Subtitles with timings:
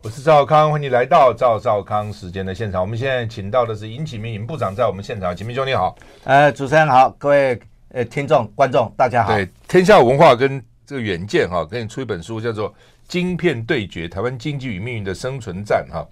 [0.00, 2.80] 我是赵康，欢迎你来到赵少康时间的现场。
[2.80, 5.36] 我们现在请到的是尹启明尹部长，在我们现场。
[5.36, 9.34] 启明兄你好，呃，主持人好，各位呃听众观众大家好。
[9.34, 12.70] 对，天下文化跟这个远见哈，给你出一本书，叫做
[13.08, 16.06] 《晶片对决：台湾经济与命运的生存战》哈。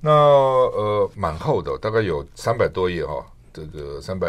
[0.00, 4.28] 那呃蛮厚的，大概有三百多页哈，这个三百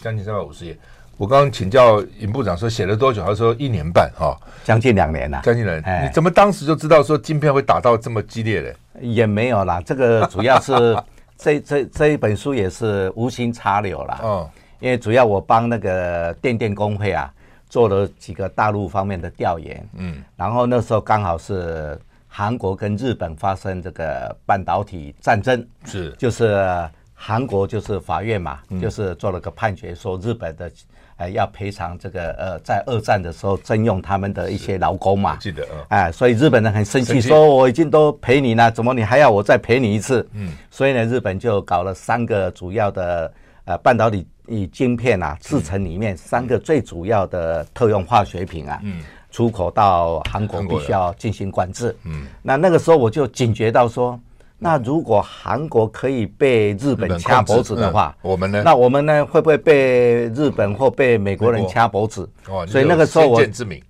[0.00, 0.78] 将近三百五十页。
[1.18, 3.24] 我刚刚请教尹部长说写了多久？
[3.24, 5.40] 他说一年半哈，将近两年了。
[5.42, 8.76] 将近两年，你怎么当时就知道说晶片会打到这么激烈嘞？
[9.00, 10.96] 也没有啦，这个主要是
[11.36, 14.20] 这这这一本书也是无心插柳啦。
[14.22, 17.28] 哦，因为主要我帮那个电电工会啊
[17.68, 19.88] 做了几个大陆方面的调研。
[19.96, 21.98] 嗯，然后那时候刚好是
[22.28, 26.88] 韩国跟日本发生这个半导体战争，是就是
[27.20, 30.70] 韩国就是法院嘛，就是做了个判决说日本的。
[31.18, 35.34] 哎，要赔偿这个呃，在二战的时候征用他们的一些劳工嘛？
[35.40, 35.82] 记得啊。
[35.88, 40.24] 哎，所以日本人很生气，说我已经都赔你了，怎么你还要我再赔你一次？
[40.32, 40.52] 嗯。
[40.70, 43.32] 所以呢，日本就搞了三个主要的
[43.64, 49.02] 呃半导体以晶片啊制成里面三个最主要的特用化学品啊，嗯，
[49.32, 51.96] 出口到韩国必须要进行管制。
[52.04, 52.28] 嗯。
[52.42, 54.16] 那那个时候我就警觉到说。
[54.60, 58.60] 那如果韩国可以被日本掐脖子的话，我们呢？
[58.64, 59.24] 那我们呢？
[59.24, 62.28] 会不会被日本或被美国人掐脖子？
[62.48, 63.40] 哦，所以那个时候我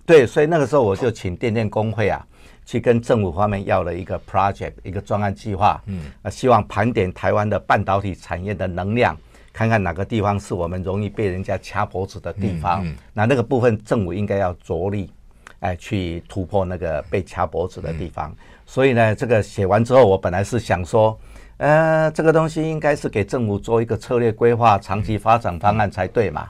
[0.05, 2.23] 对，所以那个时候我就请电电工会啊，
[2.67, 5.81] 去跟政府方面要了一个 project，一个专案计划。
[5.87, 9.17] 嗯，啊，希望盘点台湾的半导体产业的能量，
[9.51, 12.85] 看看哪个地方是我们容易被人家掐脖子的地方。
[13.11, 15.11] 那那个部分政府应该要着力，
[15.61, 18.31] 哎，去突破那个被掐脖子的地方。
[18.69, 21.19] 所以呢，这个写完之后，我本来是想说，
[21.57, 26.47] 呃，这个东西应该是给政府做一个策略规划、长期发展方案才对嘛。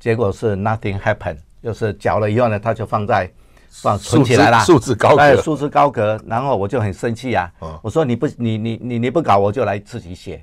[0.00, 3.30] 结果是 nothing happen，就是缴了以后呢，他就放在
[3.70, 6.20] 放存起来了，束之高阁，束之高阁。
[6.26, 7.48] 然后我就很生气啊，
[7.80, 10.42] 我说你不，你你你你不搞，我就来自己写。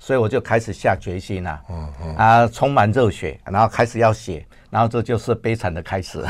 [0.00, 1.60] 所以我就开始下决心了，
[2.16, 4.44] 啊，充满热血，然后开始要写。
[4.70, 6.24] 然后这就是悲惨的开始，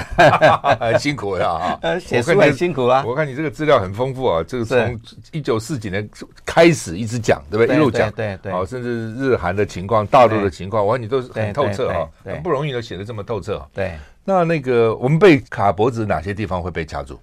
[0.81, 1.79] 很 辛苦呀啊！
[1.83, 3.05] 呃，写书很辛苦啊。
[3.07, 4.99] 我看你这个资料很丰富啊，这个从
[5.31, 6.09] 一九四几年
[6.47, 7.77] 开始一直讲，对不对？
[7.77, 8.51] 一路讲，对对。
[8.51, 13.63] 哦，甚至日韩的情况、大陆的情况，我看你都是很透彻啊，很不容易的写的这么透彻。
[13.75, 13.93] 对。
[14.25, 17.21] 那那个我们被卡脖子，哪些地方会被卡住？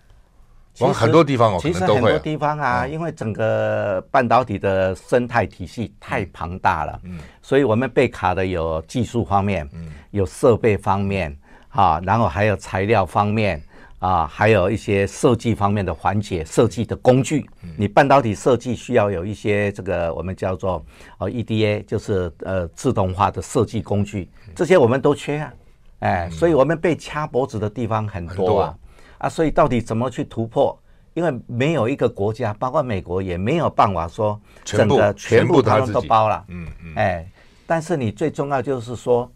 [0.79, 11.35] 往很多地方哦，其实很多地方啊，因为整个半导体的生态体系太庞大了，嗯，所以我们被卡的有技术方面，嗯，有设备方面，
[11.69, 13.61] 啊，然后还有材料方面，
[13.99, 20.85] 啊，还有一些设计方面的环节，设计的工具，你半导体设计需要有一些这个我们叫做
[21.17, 25.53] 呃 EDA，就是呃自动化的设计工具，这些我们都缺啊，
[25.99, 28.75] 哎，所以我们被掐脖子的地方很多啊。
[29.17, 30.78] 啊，所以到底怎么去突破？
[31.13, 36.45] 因为没有一个国家，包括美国也没有办法说整个全部他们都包了。
[36.50, 36.94] 嗯嗯。
[36.95, 37.28] 哎，
[37.66, 39.28] 但是你最重要就是说，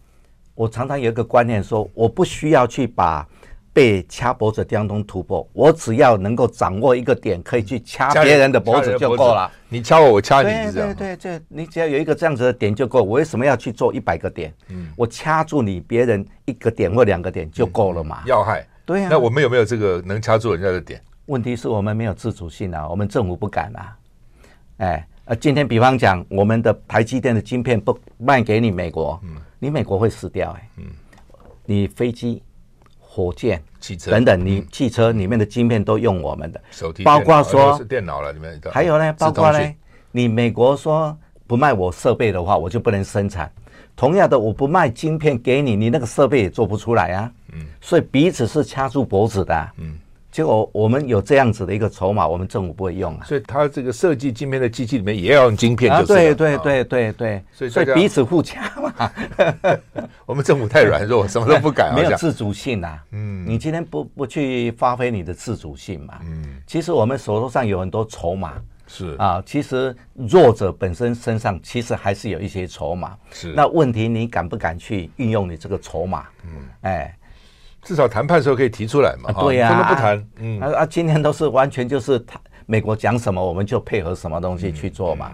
[0.54, 3.26] 我常常有一个观念说，我不需要去把
[3.72, 9.50] 被掐脖子当中突破，我只要能够掌握一个点，可以去掐别人的脖子就够了。
[9.68, 13.02] 你掐我，我掐你，对对对对，你只要有一个这样子的点就够。
[13.02, 14.54] 我为什么要去做一百个点？
[14.68, 18.22] 嗯，我掐住你别人一个点或两个点就够了嘛？
[18.24, 18.64] 要害。
[18.92, 21.00] 对呀，那我们有没有这个能掐住人家的点？
[21.26, 23.96] 问题是我们没有自主性啊，我们政府不敢啊。
[24.78, 30.84] 哎，呃，今天比方讲，我们的台积电的晶片不卖给你美国，嗯，你美国会死掉哎，嗯，
[31.64, 32.42] 你飞机、
[33.00, 34.10] 火箭、汽车。
[34.10, 39.74] 等等，你汽车里面的晶片都用我们的，手提，包括说电脑了里面，还有呢，包括呢，
[40.10, 43.50] 你美国说不卖我设备的话，我就不能生产。
[43.94, 47.30] 同样的，我不卖晶片给你，你那个设备也做不出来啊。
[47.52, 49.70] 嗯，所以彼此是掐住脖子的。
[49.76, 49.98] 嗯，
[50.30, 53.24] 结果我们有这样子的一个筹码，我们政府不会用啊。
[53.24, 57.44] 所以他这个设计晶片的机器里面也要用晶片，就是对对对对对。
[57.52, 59.12] 所以所以彼此互掐嘛。
[60.24, 63.04] 我们政府太软弱，什么都不敢，没有自主性啊。
[63.12, 66.14] 嗯，你今天不不去发挥你的自主性嘛？
[66.22, 68.54] 嗯，其实我们手头上有很多筹码。
[68.92, 73.16] 是啊，其实弱者本身身上其实还是有一些筹码。
[73.30, 76.26] 是，那问题你敢不敢去运用你这个筹码？
[76.44, 76.50] 嗯，
[76.82, 77.16] 哎。
[77.84, 79.32] 至少谈判的时候可以提出来嘛？
[79.32, 80.24] 对呀，不能不谈。
[80.36, 85.32] 嗯啊啊，今天都是完全就是谈美国讲什么，我们就配合什么东西去做嘛。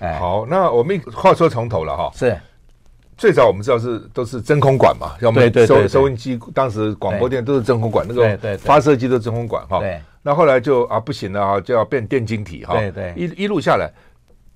[0.00, 2.10] 嗯、哎，好，那我们话说从头了哈。
[2.12, 2.36] 是，
[3.16, 9.78] 最早我们知道是都是真空管嘛，要么收收音机，当时广播电都是真空管，那个发射机都是真空管哈。
[9.78, 10.02] 对。
[10.26, 12.74] 那后来就啊不行了啊，就要变电晶体哈。
[12.74, 13.14] 对对。
[13.16, 13.88] 一一路下来。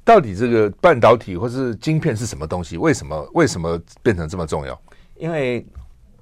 [0.03, 2.77] 到底这个半导体或是晶片是什么东西？
[2.77, 4.77] 为什么为什么变成这么重要？
[5.17, 5.65] 因为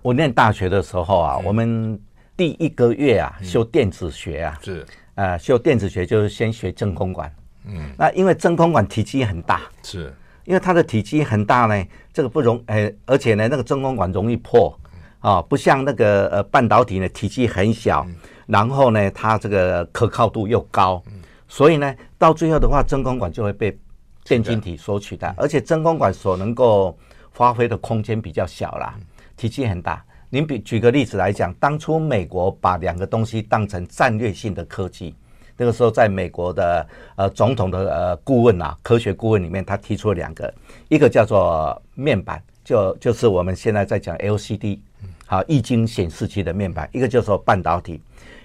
[0.02, 1.98] 我念大学的时候啊，嗯、我们
[2.36, 4.80] 第一个月啊修电子学啊，是
[5.14, 7.32] 啊、呃、修电子学就是先学真空管。
[7.64, 10.12] 嗯，那因为真空管体积很大，是
[10.44, 14.78] 因为它的体积很大呢，这个不容呃，而且呢那个真空管容易破
[15.20, 18.14] 啊，不像那个呃半导体呢体积很小，嗯、
[18.48, 21.00] 然后呢它这个可靠度又高。
[21.06, 21.12] 嗯
[21.50, 23.74] 所以呢，到最后的话，真空管就会被
[24.22, 26.94] 电晶体所取代，而且真空管所能够
[27.32, 28.94] 发挥的空间比较小啦，
[29.34, 30.04] 体积很大。
[30.28, 35.14] 您比举个例子来讲，当初美国把两个东西当成战略性的科技，
[35.56, 36.86] 那个时候在美国的
[37.16, 40.52] 呃总统的呃顾问啊，科学顾问里面，他提出了两个，
[40.88, 44.78] 一个叫做面板，就就是我们现在在讲 LCD，
[45.24, 47.98] 好液晶显示器的面板，一个叫做半导体，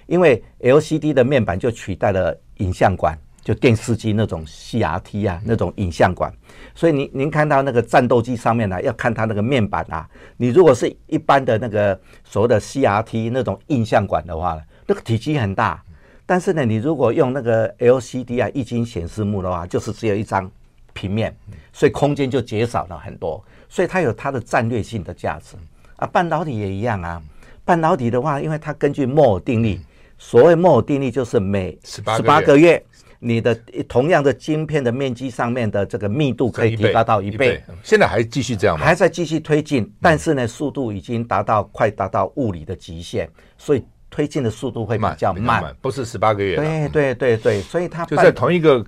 [0.06, 2.36] 因为 LCD 的面板就取代了。
[2.58, 6.32] 影像管就电视机那种 CRT 啊，那种影像管，
[6.72, 10.08] 所以您您看到那个战斗机上面呢，要看它那个面板啊。
[10.36, 14.56] 你如果是一般的那个所谓的 CRT 那种印象管的话，
[14.86, 15.82] 那个体积很大。
[16.24, 20.48] 但是呢，你如果用那个 LCD 啊液晶显示幕的话，就是只有一张
[20.92, 21.36] 平面，
[21.72, 23.44] 所以空间就减少了很多。
[23.68, 25.56] 所以它有它的战略性的价值
[25.96, 26.06] 啊。
[26.06, 27.20] 半导体也一样啊。
[27.64, 29.80] 半导体的话，因为它根据摩尔定律。
[30.24, 32.82] 所谓摩尔定律就是每十八个月，
[33.18, 33.54] 你的
[33.86, 37.62] 同样的晶片的面积上面的这个密度可以提高到一倍。
[37.82, 38.86] 现在还继续这样吗？
[38.86, 43.28] 还在继续推进，但是呢，速度已经达到快达到物理的极限，
[43.58, 46.56] 所以推进的速度会比较慢，不是十八个月。
[46.56, 48.82] 对对对对，所以它就在同一个。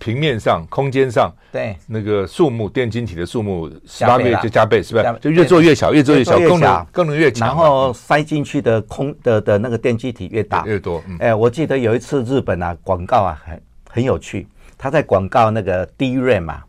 [0.00, 1.76] 平面上、空间上，对。
[1.86, 5.18] 那个数目电晶体的数目，十八倍就加倍，是不是？
[5.20, 10.64] 就越做越小，越做越小，功能功能越强，然后塞进去的空的的那个电晶体越大。
[10.64, 11.00] 越多。
[11.20, 14.48] 哎，我记得有一次日本啊广告啊很很有趣，
[14.78, 16.62] 他在广告那个 DRAM 嘛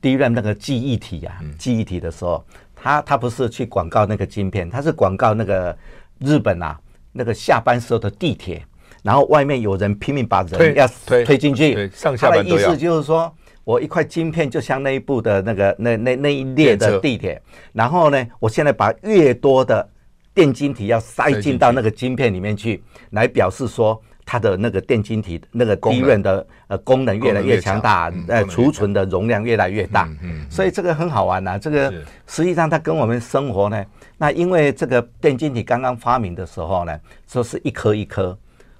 [0.00, 2.42] ，DRAM 那个记忆体啊，记忆体的时候，
[2.74, 5.76] 他他不是去广告那个晶片，他是广告那个
[6.20, 6.78] 日本啊
[7.12, 8.64] 那个下班时候的地铁。
[9.06, 10.84] 然后外面有人拼命把人要
[11.24, 11.88] 推进去。
[12.18, 13.32] 他的意思就是说，
[13.62, 17.40] 我一块晶片就像那一部的那个那那那一列的地铁，
[17.72, 19.88] 然后呢，我现在把越多的
[20.34, 30.08] 电晶体要塞进到那个晶片里面去，来表示说它的那个电晶体那个 DRAM 的呃功能越来越强大，呃储存的容量越来越大。
[30.50, 31.94] 所以这个很好玩呐，这个
[32.26, 33.84] 实际上它跟我们生活呢，
[34.18, 38.36] 那因为这个电晶体刚刚发明的时候呢，说是一颗一颗。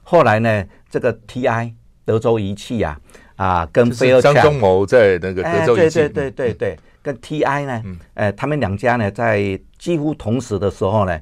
[0.09, 1.73] 后来呢，这个 TI
[2.05, 2.97] 德州仪器呀，
[3.35, 11.21] 啊，啊，跟菲尔强张忠谋在那个德州仪器，对对对对对，嗯、跟 TI 呢，嗯、呃，他们两家呢，在几乎同时的时候呢，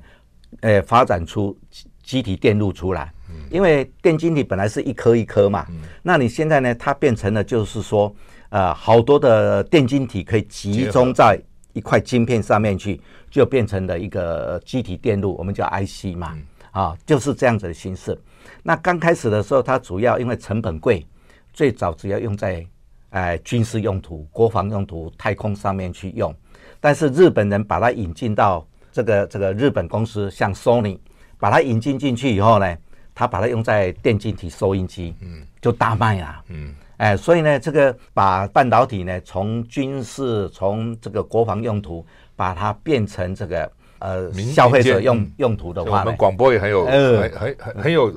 [0.61, 1.57] 呃，发展出
[2.03, 3.11] 积体电路出来。
[3.31, 8.15] 嗯、因为电晶体本来是一颗一颗嘛，嗯、那你现在呢，它变成了就是说，
[8.51, 11.41] 呃，好多的电晶体可以集中在
[11.73, 16.43] 一块晶片上面去，就变成了一个积体电路，我们叫 IC 嘛，嗯、
[16.73, 18.17] 啊，就是这样子的形式。
[18.63, 21.07] 那刚开始的时候，它主要因为成本贵，
[21.53, 22.67] 最早主要用在，
[23.11, 26.35] 呃，军事用途、国防用途、太空上面去用。
[26.81, 30.99] 但是日本人把它引进到这个这个日本公司，像 Sony，
[31.39, 32.77] 把它引进进去以后呢，
[33.15, 42.05] 他把它用在电晶体收音机，嗯，就大卖啊，嗯，哎，所以呢，这个把半导体呢从军事从这个国防用途，
[42.37, 48.13] 把它变成这个呃消费者用用途的话，我们广播也很有，呃，很很很有。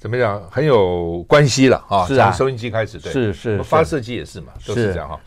[0.00, 2.06] 怎么讲很有关系了啊？
[2.06, 5.20] 是啊，从收音机开始，对，是是，发射机也是嘛，都是这样哈。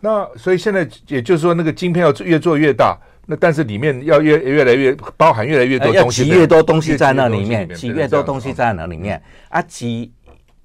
[0.00, 9.22] 那所以现在也就是说，那个晶片要越做越大，那但是里面要越越来越包含越来越多东西，挤越多东西在那里面，挤越多东西在那里面。
[9.48, 10.12] 啊，挤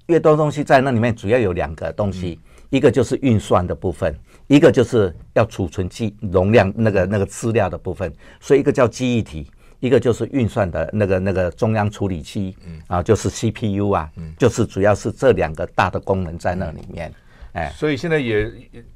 [0.06, 2.40] 越多东西在那里面，主要有两个东西，
[2.70, 4.12] 一个就是运算的部分，
[4.48, 9.48] 一个就是要储存记容量那个那个资料的部分，所以一个叫记忆体。
[9.82, 12.80] 一个就是运算的那个那个中央处理器，嗯。
[12.86, 17.10] 啊，就是 CPU 啊，嗯，就是主要是这两个大的功能在那里面，
[17.52, 18.44] 哎，所以现在也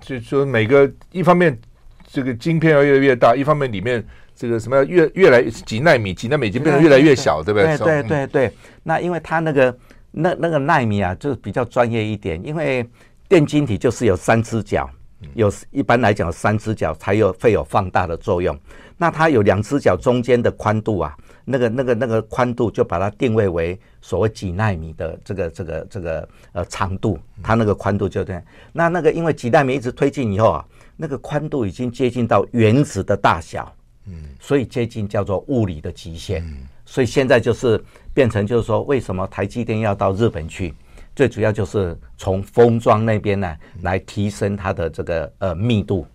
[0.01, 1.59] 就是说每个一方面
[2.07, 7.77] 这个晶片要越来越大，一方面里面这个什么要越越来几纳米几纳米已经变得越来越小，对不对？
[7.79, 8.53] 对对对对。
[8.83, 9.77] 那因为它那个
[10.11, 12.87] 那那个纳米啊，就是比较专业一点，因为
[13.29, 14.89] 电晶体就是有三只脚，
[15.35, 18.59] 有一般来讲三只脚才有会有放大的作用。
[18.97, 21.15] 那它有两只脚中间的宽度啊，
[21.45, 28.43] 那个那个那个宽度就把它定位为所谓几纳米的这个这个这个呃长度，它那个宽度就这样。
[28.73, 30.65] 那那个因为几纳米一直推进以后啊，
[30.97, 33.71] 那个宽度已经接近到原子的大小，
[34.07, 36.43] 嗯，所以接近叫做物理的极限。
[36.87, 37.83] 所以现在就是
[38.15, 40.73] 变成就是说，为什么台积电要到日本去？
[41.17, 46.07] 最主要就是从封装那边呢来提升它的这个呃密度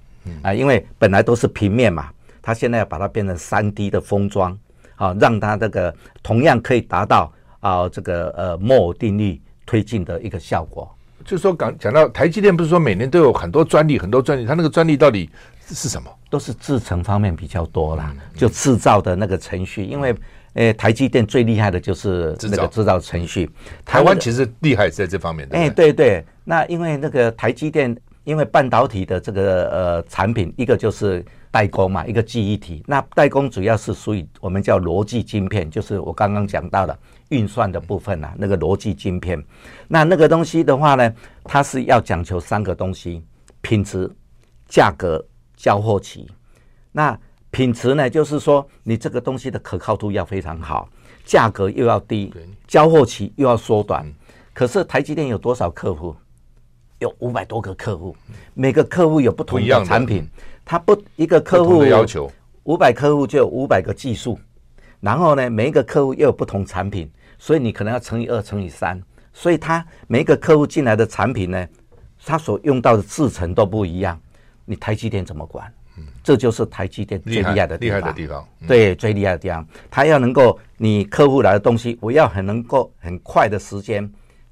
[0.44, 4.56] 啊，因为本来都是平面嘛，它现在要把它变成三 D 的封装
[4.96, 5.92] 啊，让它这个
[6.22, 10.88] 同样可以达到啊这个呃摩尔定律推进的一个效果。
[11.26, 15.28] 就是说讲讲到台积电，不是说每年都有很多专利，很多专利，它那个专利到底
[15.66, 16.10] 是什么？
[16.30, 20.16] 都是制程方面比较多啦，就制造的那个程序，因为。
[20.54, 23.50] 诶，台积电最厉害的就是那个制造程序。
[23.86, 25.58] 台湾其实厉害在这方面的。
[25.58, 26.26] 诶，对对。
[26.44, 32.84] 那因为那个台积电，因为半导体的这个呃产品，一个就是代工嘛，一个记忆体。
[32.86, 36.98] 那代工主要是属于我们叫逻辑晶片，就是我刚刚讲到的
[37.30, 39.42] 运算的部分啊，那个逻辑晶片。
[39.88, 41.14] 那那个东西的话呢，
[41.46, 43.24] 它是要讲求三个东西：
[43.62, 44.12] 品质、
[44.68, 45.24] 价格、
[45.56, 46.28] 交货期。
[46.92, 47.18] 那
[47.52, 50.90] 品质呢，就是说你这个东西的可靠度要非常好，
[51.26, 52.34] 价格又要低，
[52.66, 54.06] 交货期又要缩短。
[54.54, 56.16] 可是台积电有多少客户？
[57.00, 58.16] 有五百多个客户，
[58.54, 60.28] 每个客户有不同的产品，
[60.64, 62.32] 它不一个客户要求。
[62.64, 64.40] 五百客户就有五百个技术，
[65.00, 69.02] 然后呢，每一个客户又有不同产品，所以你可能要乘以二乘以三，
[69.34, 71.68] 所以他每一个客户进来的产品呢，
[72.24, 74.18] 他所用到的制程都不一样，
[74.64, 75.74] 你台积电怎么管？
[76.24, 84.08] 这就是台积电最厉害的地方，厉害的地方，对，最厉害的地方，它要能够你客户来的东西，我要很能够很快的时间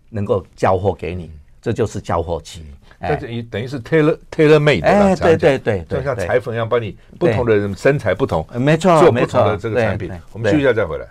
[0.09, 2.65] 能够交货给你，这就是交货期。
[3.01, 10.11] 这等于等于是 tailor tailor made，哎，对对对，就像裁缝一样，帮你不同的人身材不同，没错，做不同的这个产品。
[10.33, 11.07] 我们休息一下再回来。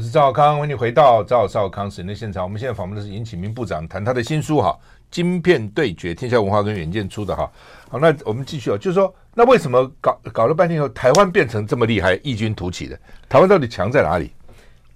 [0.00, 2.42] 我是赵康，欢迎你回到赵少康时间的现场。
[2.42, 4.74] 我们现在访问的是尹启明部长，谈他的新书哈，
[5.10, 7.52] 《晶片对决》，天下文化跟远见出的哈。
[7.90, 12.98] 好，那我们继续哦，就是说，那为什么搞搞了半天以后，台湾变成这么厉害，异军突起的？
[13.28, 14.32] 台湾到底强在哪里？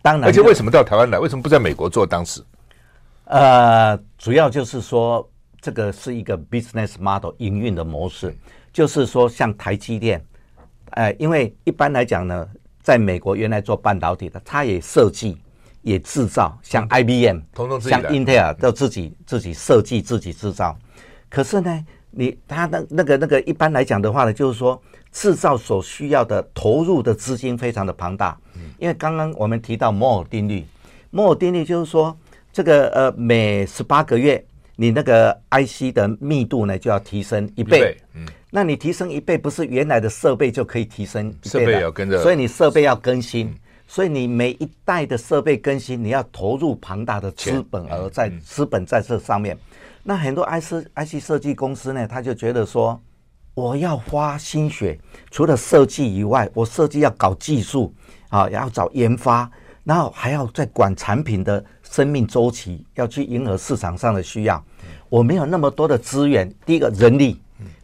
[0.01, 1.19] 当然，而且为什么到台湾来？
[1.19, 2.07] 为什么不在美国做？
[2.07, 2.43] 当时，
[3.25, 5.31] 呃，主要就是说，
[5.61, 8.35] 这个是一个 business model 营运的模式，
[8.73, 10.25] 就是说，像台积电，
[10.93, 12.49] 哎、呃，因为一般来讲呢。
[12.85, 15.39] 在美国，原来做半导体的，他也设计、
[15.81, 17.41] 也制造，像 IBM、
[17.81, 20.77] 像 Intel 都自己自己设计、自己制造。
[21.31, 28.39] 可是呢，你他那那个那个一般来讲的话呢，就是说制造所需要的投入的资金非常的庞大。
[28.79, 30.65] 因为刚刚我们提到摩尔定律，
[31.11, 32.15] 摩尔定律就是说，
[32.53, 34.45] 这个呃每十八个月，
[34.77, 37.97] 你那个 IC 的密度呢就要提升一倍。
[38.15, 38.27] 嗯。
[38.51, 41.51] 那你提升一倍，不是原来的设备就可以提升一倍？
[41.51, 43.53] 设备要跟着，所以你设备要更新，
[43.89, 49.59] 所以你每一代的设备更新，你要投入庞大的资本额在资本在这上面。
[50.05, 53.01] 那很多 IC IC 设计公司呢，他就觉得说，
[53.55, 54.97] 我要花心血，
[55.33, 57.93] 除了设计以外，我设计要搞技术
[58.29, 59.51] 啊，要找研发，
[59.83, 61.65] 然后还要再管产品的
[61.95, 64.65] 生命周期，要去迎合市场上的需要。
[65.09, 67.41] 我没有那么多的资源，第一个人力。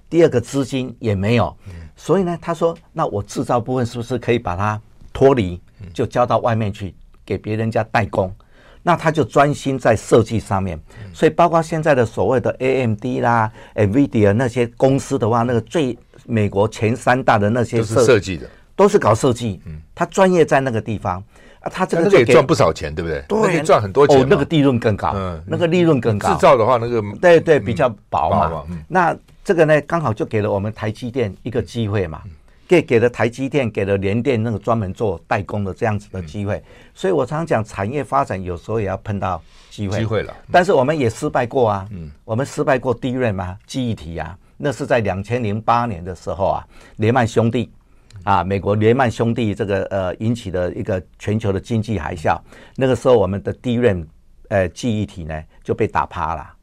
[0.08, 1.56] 第二个资金也没有，
[1.94, 4.80] 所以呢，他说：“那我制造部分是不是可以把它
[5.12, 5.60] 脱离，
[5.94, 6.92] 就交到外面去
[7.24, 8.34] 给别人家代工？
[8.82, 10.76] 那他就专心在设计上面。
[11.14, 19.60] 所以，包括现在的所谓的 AMD 啦、NVIDIA 那些公司的话，那个最美国前三大的那些设设计的，都是搞设计。
[19.66, 21.22] 嗯，他专业在那个地方
[21.60, 23.22] 啊，他这个也赚不少钱，对不对？
[23.28, 24.18] 对，可以赚很多钱。
[24.20, 25.12] 哦，那个利润更高。
[25.14, 26.32] 嗯，那个利润更高。
[26.32, 28.64] 制造的话，那个对对比较薄嘛。
[28.88, 32.22] 那这个呢，刚好就给了我们台积电一个机会嘛，
[32.66, 36.62] 给给了台积电，给了联电那个专门做代工的这样子的机会。
[36.94, 39.98] 所以我常常讲，产业发展有时候也要碰到机会。
[39.98, 41.86] 机会了，但是我们也失败过啊。
[41.90, 47.70] 嗯，我们失败过 DRAM 嘛，记忆体啊，那是在两千零八年的时候啊，雷曼兄弟
[48.24, 52.38] 啊，美国雷曼兄弟这个呃引起的一个全球的经济海啸。
[52.76, 54.06] 那个时候我们的 DRAM
[54.48, 56.54] 呃记忆体呢就被打趴了。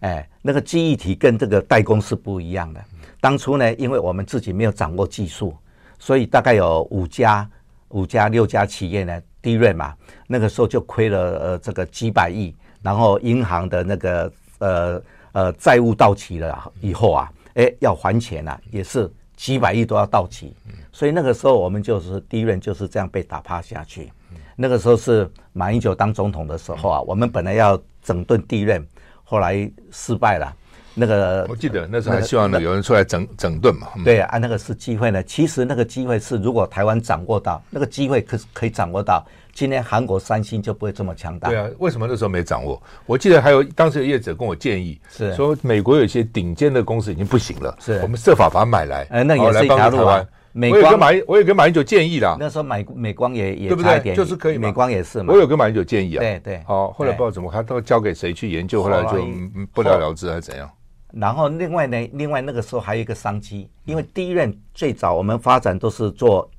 [0.00, 2.84] 哎，那个记忆体跟这个代工是不一样的。
[3.20, 5.56] 当初呢，因为我们自己没有掌握技术，
[5.98, 7.48] 所以大概有五家、
[7.88, 9.94] 五家、六家企业呢，DRAM 嘛，
[10.26, 15.02] 那个时候就亏了呃这个几百亿，然后银行的那个呃
[15.32, 20.54] 呃债务到期了以后啊，哎要还钱啊，也是几百亿都要到期，
[20.92, 24.12] 所以那个时候我们就是 DRAM 就是这样被打趴下去。
[24.56, 28.84] 那个时候是马英九当总统的时候啊，我们本来要整顿 DRAM。
[29.30, 30.56] 后来失败了，
[30.94, 33.88] 那个我记得那时候还希望呢有人出来整整顿嘛。
[34.02, 35.22] 对啊，那个是机会呢。
[35.22, 41.50] 其实那个机会是，如果台湾掌握到那个机会，可可以掌握到，今天韩国三星就不会这么强大。
[41.50, 42.82] 对啊，为什么那时候没掌握？
[43.04, 50.26] 我记得还有当时有业者跟我建议，是说美国有一些顶尖的公司已经不行了，是我们设法把它买来，呃，那也是一条路啊。
[50.52, 52.36] 美光，我有跟马英，我有跟马英九建议啦。
[52.40, 54.14] 那时候美美光也也对不对？
[54.14, 55.32] 就是可以，美光也是嘛。
[55.32, 56.20] 我有跟马英九建议啊。
[56.20, 56.62] 对对。
[56.66, 59.24] 好，后来不知道怎么，他都交给谁去研究，后来就
[59.72, 60.68] 不了了之还是怎样？
[61.12, 66.50] 然后另外呢，另外那个时候还有一个商机，因为第一任最早我们发展都是做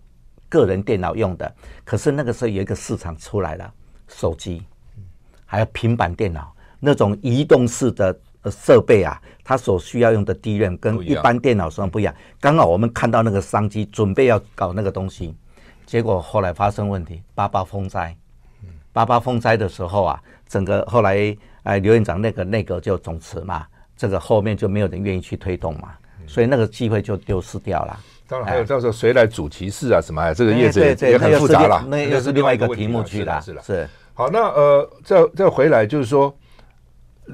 [0.47, 1.53] 个人电脑用的，
[1.83, 3.73] 可是那个时候有一个市场出来了，
[4.07, 4.63] 手机，
[5.45, 8.17] 还有平板电脑那种移动式的。
[8.41, 12.15] 呃，设备啊，它所需要用的 DRAM 跟一般电脑上不一样。
[12.39, 15.35] 刚好我们看到那个商机，准备要搞那个东西，
[15.85, 18.15] 结果后来发生问题，八八风灾。
[18.93, 23.65] 八八风灾的时候啊，整个后来哎，刘院长那个内阁就总辞嘛，
[23.97, 25.89] 这个后面就没有人愿意去推动嘛，
[26.25, 27.99] 所以那个机会就丢失掉了。
[28.25, 33.41] 当然还有到时候谁来主其事啊，什么啊，这个业者也很复杂了，那又是另外一个题目去了。
[33.41, 33.89] 是了，是。
[34.13, 36.33] 好，那呃，再再回来就是说。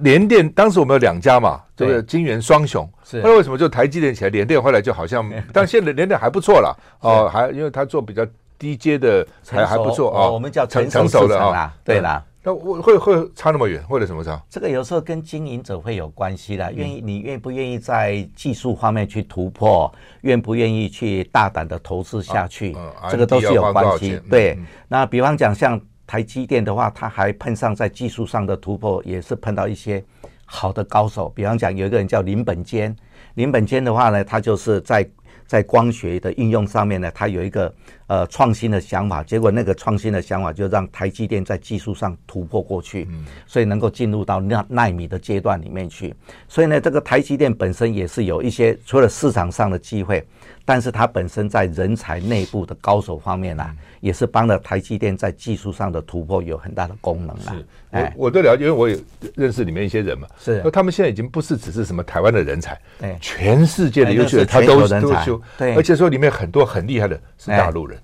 [0.01, 2.87] 联电当时我们有两家嘛，就是金元双雄。
[3.03, 3.21] 是。
[3.21, 8.25] 后来为什么就台积电起来，联电后来就好像， 但现在联电还不错了哦，还因为它做比较
[8.57, 10.29] 低阶的还还不错啊。
[10.29, 11.73] 我们叫成成熟的啊。
[11.83, 12.23] 对啦。
[12.43, 13.83] 那会会会差那么远？
[13.89, 14.39] 为了什么差？
[14.49, 16.71] 这个有时候跟经营者会有关系的。
[16.73, 22.75] 愿意你愿不愿意在技术方面去突破，愿不愿意去大胆的投资下去，
[23.09, 24.19] 这个都是有关系。
[24.29, 24.59] 对。
[24.87, 25.79] 那比方讲像。
[26.07, 30.03] 台积电的话，它还碰上在技术上的突破，也是碰到一些
[30.45, 31.29] 好的高手。
[31.35, 32.95] 比方讲，有一个人叫林本坚，
[33.33, 35.07] 林本坚的话呢，他就是在
[35.47, 37.73] 在光学的应用上面呢，他有一个
[38.07, 39.23] 呃创新的想法。
[39.23, 43.07] 结果那个创新的想法就让台积电在技术上突破过去，
[43.45, 46.13] 所以能够进入到纳奈米的阶段里面去。
[46.47, 50.25] 所以呢，这个台积电本身也是有一些除了市场上的机会。
[50.67, 57.53] 但是它本身在人才内部的高手方面呢、啊，嗯、也是帮了台积电在技术上的突破有很大的功能啊。
[57.53, 58.99] 是，我我都了解，因为我也
[59.35, 60.27] 认识里面一些人嘛。
[60.39, 65.39] 是，他们现在已经不是只是什么台湾的人才，对，全世界的优秀的他都都修。
[65.57, 67.99] 对，而且说里面很多很厉害的是大陆人，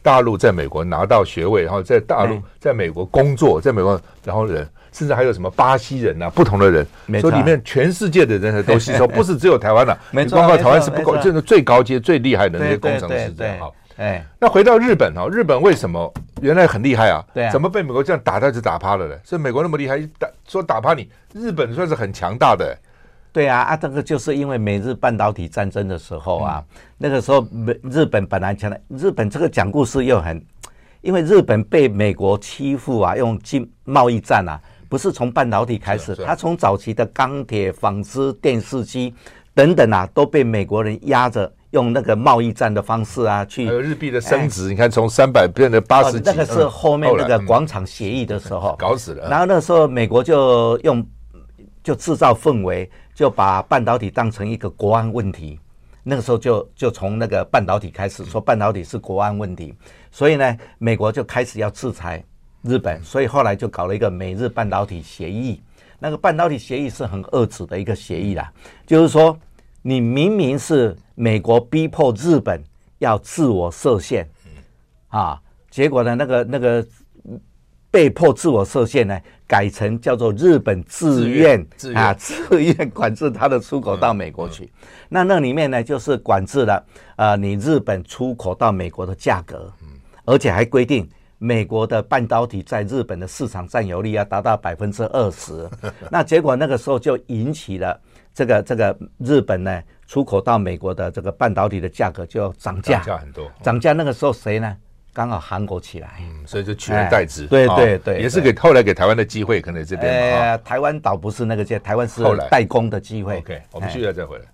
[0.00, 4.66] 大陆在美国拿到学位，然后在大陆在美国工作，在美国然后人。
[4.94, 6.86] 甚至还有什么巴西人呐，不同的人，
[7.20, 9.98] 所以里面全世界的人才都吸收， 不是只有台湾的。
[10.12, 13.58] 没错，光靠台湾是不够，这是最高阶、最厉害的那些工程师这样。
[13.58, 17.24] 好，哎，那回到日本哦，日本为什么原来很厉害啊？
[17.34, 19.16] 对，怎么被美国这样打他就打趴了呢？
[19.24, 22.76] 所以美国那么厉害，一打说打趴你，日本算是很强大的。
[23.32, 26.62] 对啊，啊，这个就是因为美日半导体战争的时候啊，
[26.96, 30.40] 那个时候美日本本来强的，日本这个讲故事又很，
[31.00, 34.60] 因为日本被美国欺负啊，用经贸易战啊。
[34.88, 39.14] 不是从半导体开始，它从早期的钢铁、纺织、电视机
[39.54, 43.66] 等等啊，都被美国人压着，用那个贸易战的方式啊去。
[43.66, 46.30] 还有日币的升值，你看从三百变成八十几。
[46.30, 49.28] 那个是后面那个广场协议的时候 搞死了。
[49.28, 51.06] 然后那个时候美国就用
[51.82, 55.58] 就制造氛围，就把半导体当成一个国安问题。
[56.06, 59.74] 那个时候就就从那个半导体开始说半导体是国安问题，
[60.10, 62.22] 所以呢，美国就开始要制裁。
[62.64, 65.60] 日本，所以后来就搞了一个美日半导体协议。
[65.98, 68.52] 那个半导体协议是很恶质的一个协议啦，
[68.86, 69.38] 就是说，
[69.80, 72.62] 你明明是美国逼迫日本
[72.98, 74.28] 要自我设限，
[75.08, 76.86] 啊，结果呢，那个那个
[77.90, 84.70] 被迫自我设限呢，改成叫做日本自愿啊，自愿管制它的出口到美国去。
[85.08, 86.84] 那那里面呢，就是管制了
[87.16, 89.72] 呃，你日本出口到美国的价格，
[90.26, 91.08] 而且还规定。
[91.44, 95.68] 美国的半导体在日本的市场占有率要达到百分之二十，
[96.10, 98.00] 那结果那个时候就引起了
[98.32, 104.74] 这个这个日本呢出口到美国的这个半导体的价格就涨价，涨价很多，涨价那个时候谁呢？
[105.12, 113.36] 刚好韩国起来，嗯，所以就取而代之，对对对，也是给后来给台湾的机会，可能这边，呃，台湾倒不是那个阶，台湾是代工的机会。
[113.36, 114.46] OK，我们继续再回来。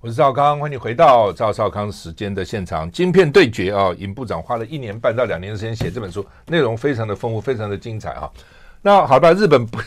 [0.00, 2.88] 我是赵康，欢迎回到赵少康时间的现场。
[2.92, 8.30] 晶片对决啊，尹部长花了一年半到两年的时间写这本书，内容非常的丰富，非常的精彩啊。
[8.80, 9.80] 那好吧，日本不，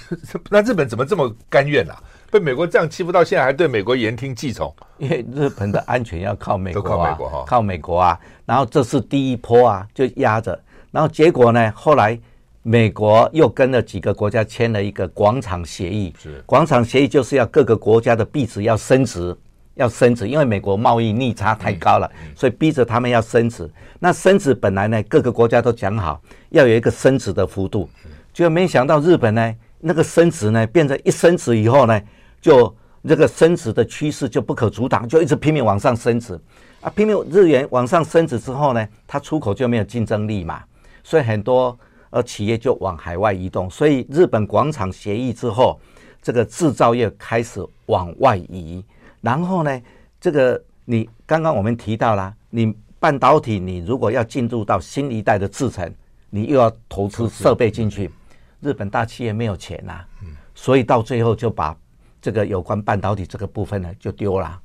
[0.49, 1.95] 那日本怎么这么甘愿啊？
[2.29, 4.75] 被美国这样欺负到现在，还对美国言听计从？
[4.97, 8.19] 因为日本的安全要靠美国啊，靠美国哈，靠美国啊。
[8.45, 10.61] 然后这是第一波啊，就压着。
[10.91, 12.19] 然后结果呢，后来
[12.63, 16.13] 美国又跟了几个国家签了一个广场协议。
[16.21, 19.33] 是广场协议就是要各个国家的币值要升值。
[19.75, 23.69] 要升值，因为美国贸易逆差太高了，所以逼着他们要升值。
[23.99, 27.89] 那升值本来呢，各个国家都讲好要有一个升值的幅度，
[28.33, 32.01] 就没想到日本呢，那个升值呢，变成一升值以后呢，
[32.41, 32.75] 就
[33.07, 36.39] 这个升值的趋势就不可阻挡，就一直拼命往上升值
[36.81, 40.61] 啊，拼命日元往上升值之后呢，它出口就没有竞争力嘛，
[41.03, 41.77] 所以很多
[42.09, 45.79] 呃企业就往海外移动，所以日本广场协议之后，
[46.21, 48.83] 这个制造业开始往外移，
[49.21, 49.81] 然后呢，
[50.19, 55.93] 这个你刚刚我们提到了，你半导体你如果要进入到新一代的制程，
[56.29, 58.11] 你又要投资设备进去。
[58.59, 60.07] 日本大企业没有钱呐、啊，
[60.53, 61.75] 所以到最后就把
[62.21, 64.61] 这个有关半导体这个部分呢就丢了。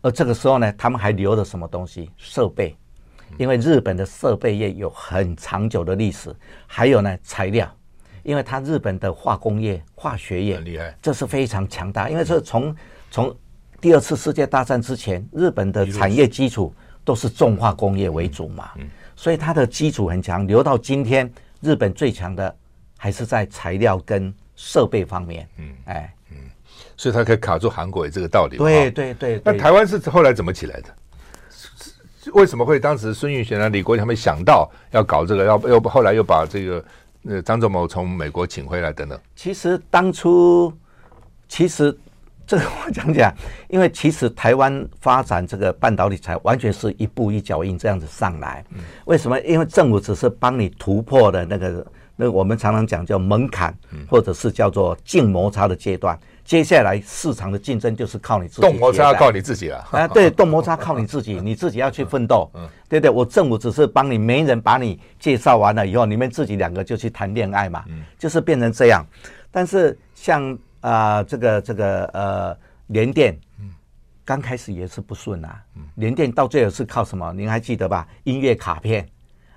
[0.00, 2.10] 而这个时候呢，他们还留了什么东西？
[2.16, 2.74] 设备，
[3.36, 6.34] 因为日本的设备业有很长久的历史。
[6.66, 7.70] 还有呢，材料，
[8.22, 12.08] 因为它日本的化工业、化学业很厉害，这是非常强大。
[12.08, 12.74] 因为这从
[13.10, 13.36] 从
[13.80, 18.70] 第二次世界大战之前，日本的产业基础都是重化工业为主嘛，
[19.16, 20.46] 所以它的基础很强。
[20.46, 22.54] 留到今天，日本最强的。
[23.00, 26.36] 还是在材料跟设备方面，嗯，哎，嗯，
[26.96, 28.56] 所以它可以卡住韩国，这个道理。
[28.56, 29.40] 对对对。
[29.44, 32.32] 那台湾是后来怎么起来的？
[32.32, 36.84] 为什么会当时孙运璇啊、李国他们想到要搞这个，要又后来又把这个
[37.22, 39.16] 呃张忠谋从美国请回来等等？
[39.36, 40.76] 其实当初，
[41.48, 41.96] 其实
[42.48, 43.32] 这个我讲讲，
[43.68, 48.64] 因为其实台湾发展这个半导体才完全是一步一脚印这样子上来。
[49.04, 49.38] 为什么？
[49.42, 51.86] 因为政府只是帮你突破的那个。
[52.20, 53.72] 那我们常常讲叫门槛，
[54.10, 56.18] 或者是叫做静摩擦的阶段。
[56.44, 58.62] 接下来市场的竞争就是靠你自己。
[58.62, 60.08] 动摩擦要靠你自己了啊！
[60.08, 62.50] 对，动摩擦靠你自己， 你自己要去奋斗。
[62.54, 67.84] 嗯，对对，我政府只是帮你，没人把你介绍完了以后，你们自己两个就去谈恋爱嘛。
[67.86, 69.06] 嗯，就是变成这样。
[69.52, 72.56] 但是像啊、呃，这个这个呃，
[72.88, 73.70] 联电，嗯，
[74.24, 75.62] 刚开始也是不顺啊。
[75.76, 77.32] 嗯，联电到最后是靠什么？
[77.32, 78.06] 您还记得吧？
[78.24, 79.06] 音乐卡片。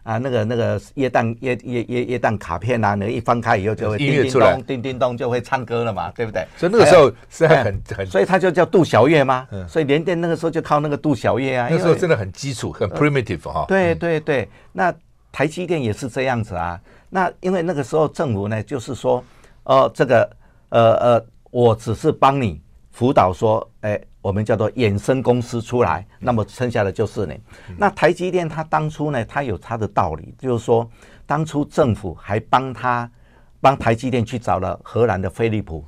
[0.04, 6.44] 啊，那个那个耶诞耶耶耶耶诞卡片啊，那个一翻开以后就会叮叮咚叮叮咚就会唱歌了嘛，对不对？
[6.58, 9.48] 所以那个时候是很很，所以它就叫杜小月嘛。
[9.68, 11.68] 所以联电那个时候就靠那个杜小月啊。
[11.70, 13.66] 那时候真的很基础，很 primitive 哈。
[13.68, 14.92] 对对对，那
[15.32, 16.82] 台积电也是这样子啊。
[17.08, 19.24] 那因为那个时候政府呢，就是说，
[19.66, 20.28] 呃，这个
[20.72, 22.60] 呃呃，我只是帮你
[22.92, 24.02] 辅导说，哎。
[24.24, 27.42] 我们叫做衍生公司出来，那么剩下的就是你。
[27.76, 30.88] 那台积电它当初呢，它有它的道理，就是说
[31.26, 33.10] 当初政府还帮他
[33.60, 35.84] 帮台积电去找了荷兰的飞利浦，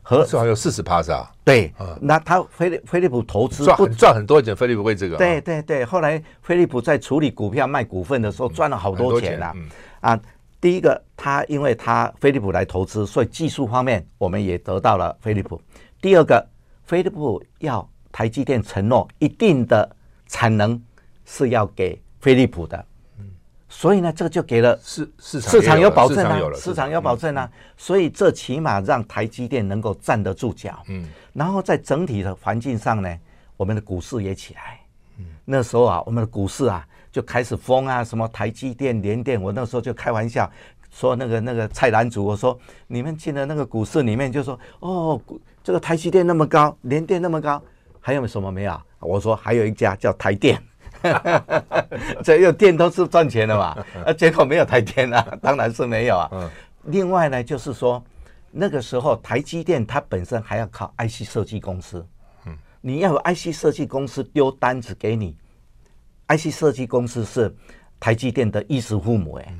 [0.00, 1.30] 和至少有四十趴是吧？
[1.44, 5.18] 对，那他飞利飞利浦投资赚赚很多钱，飞利浦为这个。
[5.18, 9.54] 对对对，后来飞利浦在处理股票卖股份的时候赚了好多钱啊。
[10.00, 10.20] 啊，
[10.64, 15.60] 第一个他因为他飞利浦来投资，所以技术方面我们也得到了飞利浦。
[16.00, 16.42] 第二个。
[16.86, 19.96] 飞利浦要台积电承诺一定的
[20.26, 20.78] 产能
[21.24, 22.76] 是要给飞利浦的，
[23.18, 23.24] 嗯，
[23.70, 33.18] 所以呢，这个就给了市市场市场有保证啊，市场有保证啊，所以这起码让台积电能够站得住脚，嗯，然后在整体的环境上呢，
[33.56, 34.80] 我们的股市也起来，
[35.16, 40.50] 嗯，那时候啊，我们的股市啊就开始疯啊，什么台积电、联电，我那时候就开玩笑
[40.90, 45.22] 说那个那个蔡澜主，我说你们进了那个股市里面，就说哦。
[45.62, 47.62] 这个台积电那么高，联电那么高，
[47.98, 48.78] 还有什么没有？
[49.00, 50.62] 我说还有一家叫台电，
[52.22, 53.74] 这有电都是赚钱的嘛，
[54.04, 56.50] 啊，结果没有台电啊，当然是没有啊。
[56.82, 58.04] 另外呢，就是说
[58.50, 62.06] 那个时候台积电它本身还要靠 IC 设计公司，
[62.82, 65.34] 你要有 IC 设计公司丢单子给你
[66.28, 67.54] ，IC 设计公司是
[67.98, 69.54] 台积电的衣食父母哎。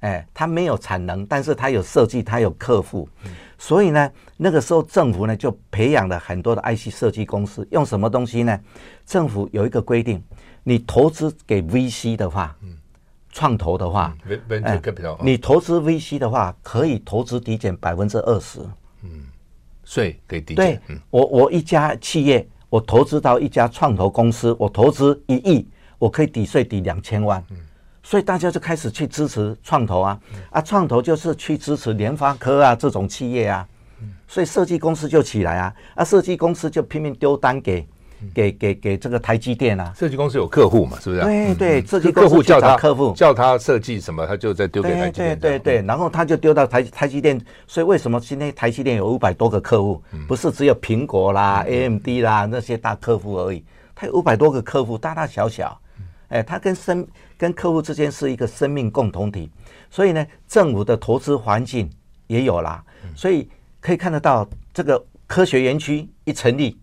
[0.00, 8.60] 哎，它没有产能，但是它有设计，它有客户，嗯、所以呢，那个时候政府呢就培养了很多的 IC 设计公司，用什么东西呢？
[9.06, 10.20] 政府有一个规定，
[10.64, 12.76] 你投资给 VC 的话，嗯、
[13.30, 14.80] 创投的话，嗯哎、
[15.22, 18.58] 你投资 VC 的话，可以投资抵减百分之二十，
[19.04, 19.22] 嗯，
[19.84, 20.56] 税可以抵减。
[20.56, 25.68] 对，嗯、我我一家企业，我投资到一家创投公司，我投资一亿，
[26.02, 27.40] 我可以抵税抵两千万。
[27.50, 27.56] 嗯
[28.04, 30.18] 所以大家就开始去支持创投啊，
[30.50, 33.64] 啊，创投就是去支持联发科啊这种企业啊，
[34.26, 37.86] 所以设计公司就起来啊，啊，设计公司就拼命丢单给
[38.34, 39.92] 给给给这个台积电啊。
[39.96, 41.22] 设计公司有客户嘛，是不是？
[41.22, 45.38] 对对，设计公司叫他客户叫他设计什么，他就再丢给台积电。
[45.38, 47.40] 对对对，然后他就丢到台台积电。
[47.68, 50.02] 所以为什么今天台积电有五百多个客户？
[50.26, 55.78] 不是只有苹果啦、AMD 啦那些大客户而已，他有五百多个客户，大大小小。
[56.32, 59.50] 哎，他跟生跟客户之间是一个生命共同体，
[59.90, 61.90] 所以呢，政府的投资环境
[62.26, 62.82] 也有啦，
[63.14, 63.48] 所以
[63.80, 66.78] 可以看得到这个科学园区一成立，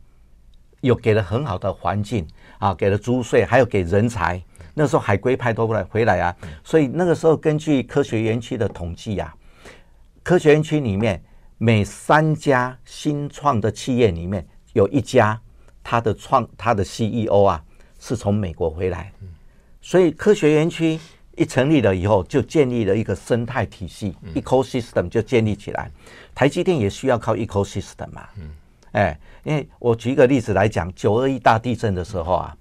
[0.81, 2.27] 有给了很好的环境
[2.59, 4.39] 啊，给了租税，还有给人才。
[4.75, 9.35] 那时候海归派都过来回来啊，所以那个时候根据科学园区的统计啊，
[10.23, 11.21] 科学园区里面
[11.57, 15.41] 每三家新创的企业里面有一家，
[15.83, 17.61] 他的创他的 CEO 啊
[17.97, 19.11] 是从美国回来，
[19.89, 20.99] 所以科学园区
[21.35, 25.89] 一成立了以后，就建立了一个生态体系，ecosystem 就建立起来。
[26.35, 28.29] 台积电也需要靠 ecosystem 嘛，
[28.91, 32.55] 哎，因为我举一个例子来讲，九二一大地震的时候啊，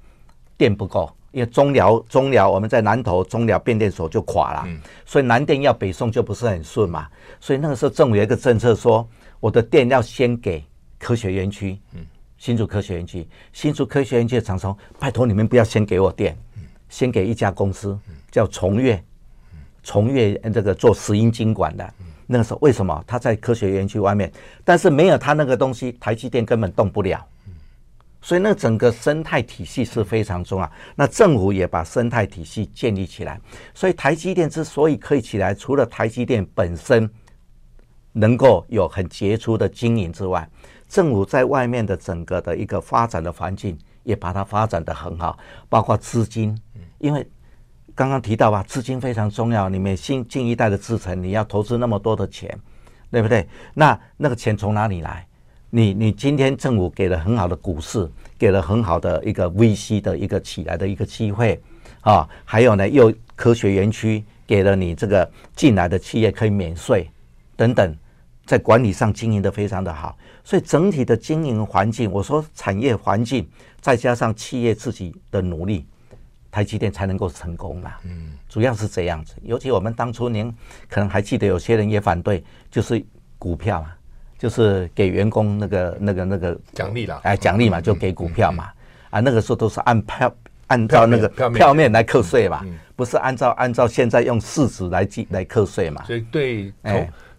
[0.56, 1.14] 电不够。
[1.30, 7.06] 因为中寮中寮，我们在南投中寮变电所就垮了，嗯、所以南电要北送就不是很顺嘛。
[7.38, 9.06] 所以那个时候政府有一个政策说，
[9.38, 10.64] 我的电要先给
[10.98, 12.00] 科学园区，嗯，
[12.38, 16.38] 新竹科学园区，新竹科学园区的厂商，拜托你们不要先给我电，嗯、
[16.88, 17.98] 先给一家公司
[18.30, 19.02] 叫崇越，
[19.82, 21.94] 崇越这个做石英金管的，
[22.26, 24.32] 那个时候为什么他在科学园区外面，
[24.64, 27.24] 但是没有他那个东西，台积电根本动不了。
[28.20, 30.70] 所以，那整个生态体系是非常重要。
[30.96, 33.40] 那政府也把生态体系建立起来。
[33.72, 37.08] 所以，台积电之所以可以起来，除了台积电本身
[38.12, 40.46] 能够有很杰出的经营之外，
[40.88, 46.60] 政府在外面的整个的一个发展的环境也把它发展得很好，包括资金。
[46.98, 47.26] 因为
[47.94, 49.68] 刚刚提到吧，资金非常重要。
[49.68, 52.58] 你们新近一代的制程，你要投资那么多的钱，
[53.10, 53.46] 对不对？
[53.74, 55.26] 那那个钱从哪里来？
[55.70, 58.08] 你你今天政府给了很好的股市，
[58.38, 61.60] 给了很好的一个 VC 的一个起来的一个机会，
[62.00, 67.10] 啊，还有呢，又科学园区给了你这个进来的企业可以免税
[67.54, 67.94] 等等，
[68.46, 73.46] 在管理上经营的非常的好，所以整体的经营环境，我说产业环境
[73.78, 75.84] 再加上企业自己的努力，
[76.50, 77.92] 台积电才能够成功嘛。
[78.04, 79.34] 嗯，主要是这样子。
[79.42, 80.54] 尤其我们当初您
[80.88, 83.04] 可能还记得，有些人也反对，就是
[83.38, 83.92] 股票嘛。
[84.38, 88.70] 就是给员工那个、那个、那个奖励啦，哎，奖励嘛，就给股票嘛，
[89.10, 90.32] 啊，那个时候都是按票
[90.68, 96.04] 按照那个票面来课税嘛，不是按照按照现在用市值来计来课税嘛。
[96.04, 96.72] 所以对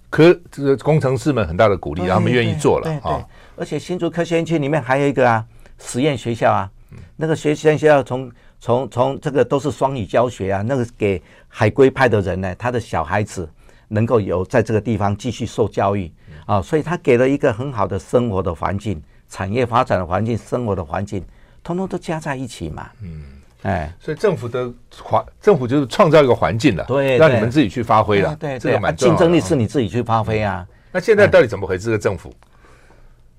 [0.10, 3.26] 科这个工程师们很大的鼓励，他们愿意做了啊。
[3.56, 5.46] 而且新竹科学园区里面还有一个啊
[5.78, 6.70] 实验学校啊，
[7.16, 13.50] 那个学实验学校从从从这个都是双语教学啊，那个给海归派的人呢，他的小孩子
[13.88, 16.12] 能够有在这个地方继续受教育。
[16.46, 21.24] 啊，所以他给了一个很好的生活的环境、产业发展的环境、生活的环境，
[21.62, 22.90] 通通都加在一起嘛。
[23.04, 23.22] 嗯，
[23.62, 24.68] 哎，所以政府的
[25.00, 28.36] 环，政府就是创造一个环境了，对，让你们自己去发挥了。
[28.38, 28.96] 对，这个蛮。
[28.96, 30.68] 竞争力是你自己去发挥啊。
[30.92, 31.86] 那现在到底怎么回事？
[31.86, 32.34] 这个政府，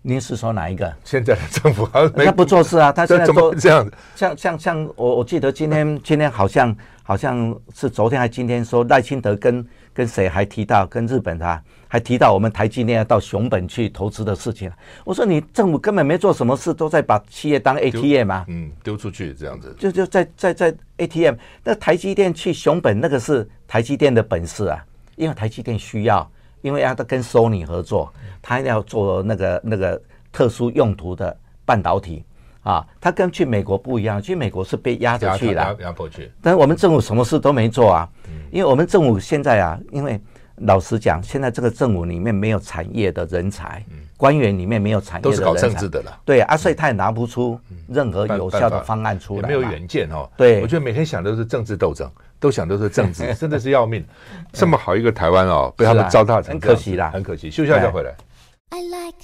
[0.03, 0.93] 您是说哪一个？
[1.05, 2.91] 现在的政府他不做事啊？
[2.91, 3.91] 他现在怎么这样？
[4.15, 11.63] 像像像我我记得今天今天好像好像是昨天还今天说赖清德跟跟谁还提到跟日本啊。
[11.93, 14.71] 还提到我们台积电要到熊本去投资的事情，
[15.05, 21.35] 我说你政府根本没做什么事，都在把企业当 ATM 啊，嗯，丢出去这样子，就就在在在 ATM。
[21.65, 24.81] 那台积电去熊本那个是台积电的本事啊，
[25.17, 26.31] 因为台积电需要，
[26.63, 30.01] 因为要跟 Sony 合作，他要做那个那个
[30.33, 32.25] 特殊用途的半导体
[32.63, 36.31] 啊，他跟去美国不一样，去美国是被压着去的，压迫去。
[36.43, 38.09] 但是我们政府什么事都没做啊，
[38.51, 40.21] 因为我们政府现在啊，因为。
[40.65, 43.83] 老实讲，现在这个政府里面没有产业的人才，
[44.19, 46.21] 官员里面没有产业的人才，都是搞政治的了。
[46.23, 50.29] 对啊，所以他也拿不出任何有效的方案出来，没有远见哦。
[50.37, 52.11] 对，我觉得每天想的都是政治斗争，
[52.41, 54.05] 都想都是政治， 真的是要命。
[54.53, 57.49] 这么好一个台湾哦，被他们糟蹋成，很可惜啦，很可惜。
[57.51, 58.13] 休息一下再回来。
[58.71, 59.17] I like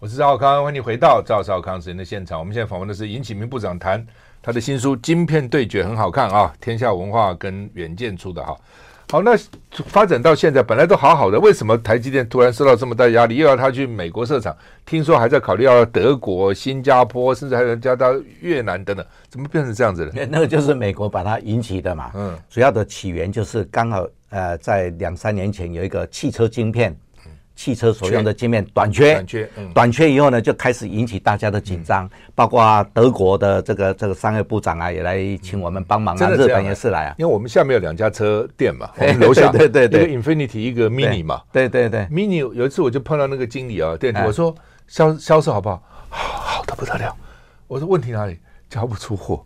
[0.00, 2.36] 我是赵少康，欢迎你回到赵少康时间的现场。
[2.40, 4.04] 我们现在访问的是尹启明部长，谈
[4.42, 6.52] 他的新书《晶片对决》，很好看啊！
[6.60, 8.58] 天下文化跟远见出的哈。
[9.12, 9.32] 好，那
[9.88, 14.56] 发展到现在本来都好好的，为什么台积电突然受到这么大压力，又要他去美国设厂？
[14.86, 20.26] 听说还在考虑要德国、新加坡，甚至还有加到越南等等，怎么变成这样子的？
[20.30, 22.10] 那个就是美国把它引起的嘛。
[22.14, 26.96] 嗯，主要的起源就是刚好呃，在两三年前有一个汽车晶片。
[27.54, 44.54] 汽车所用的晶片短缺，短缺，嗯、短缺以后呢，就开始引起大家的紧张，嗯、包括德国的这个这个商业部长啊，也来请我们帮忙啊，日本也是来啊，因为我们下面有两家车店嘛，我们楼下对 对对，一个 Infinity 一个 Mini 嘛，对对对，Mini 有一次我就碰到那个经理啊，店里我说
[44.86, 45.82] 销销售好不好？
[46.08, 47.14] 好，好的不得了，
[47.66, 48.38] 我说问题哪里？
[48.70, 49.44] 交不出货，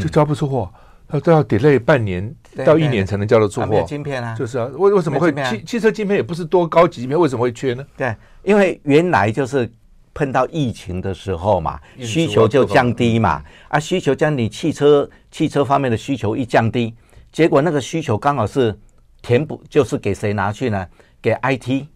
[0.00, 0.70] 就交不出货。
[1.10, 7.84] 他都要 delay 半年到一年才能交得出货，没有晶片啊，就是啊，为为什么会汽汽车晶片也不是多高级晶片，为什么会缺呢？
[7.96, 9.70] 对，因为原来就是
[10.14, 16.94] 碰到疫情的时候嘛，需求就降低嘛，啊，需求降低，汽车汽车方面的需求一降低，
[17.32, 18.76] 结果那个需求刚好是
[19.20, 20.86] 填补，就是给谁拿去呢？
[21.20, 21.86] 给 IT.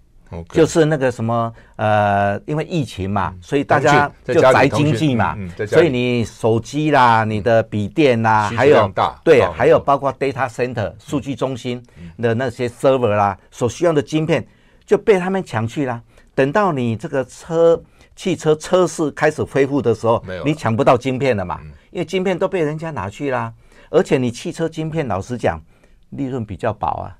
[0.51, 8.89] 就是那个什么呃，因为疫情嘛，所以大家就宅经济嘛，所以你手机啦、你的笔电啦，还有
[9.23, 11.83] 对，还有包括 data center 数据中心
[12.19, 14.45] 的那些 server 啦，所需要的晶片
[14.85, 16.01] 就被他们抢去啦。
[16.35, 17.81] 等到你这个车
[18.17, 21.61] 汽车车市开始恢复的时候，你抢不到晶片了嘛，
[21.93, 23.53] 因为晶片都被人家拿去啦。
[23.91, 25.63] 而且你汽车晶片，老实讲，
[26.11, 27.17] 利润比较薄啊。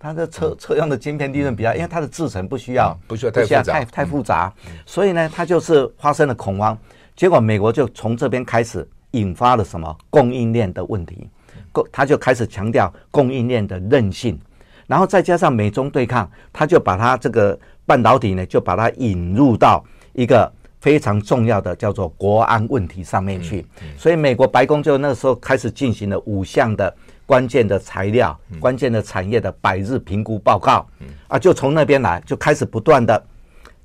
[0.00, 4.52] 它的车车用的晶片利润比较，因为它的制程不需要不需要太复杂，太太复杂，
[4.86, 6.78] 所以呢，它就是发生了恐慌。
[7.16, 11.28] 结果美国就从这边开始引发了什么供应链的问题，
[11.72, 14.38] 供他就开始强调供应链的韧性，
[14.86, 20.48] 然后再加上美中对抗，他就把它这个半导体呢，就把它引入到一个
[20.80, 23.66] 非常重要的叫做国安问题上面去。
[23.96, 26.94] 所以美国白宫就那时候开始进行了五项的。
[27.28, 30.88] 关键的材料，关键的产业的百日评估报告，
[31.26, 33.22] 啊，就从那边来，就开始不断的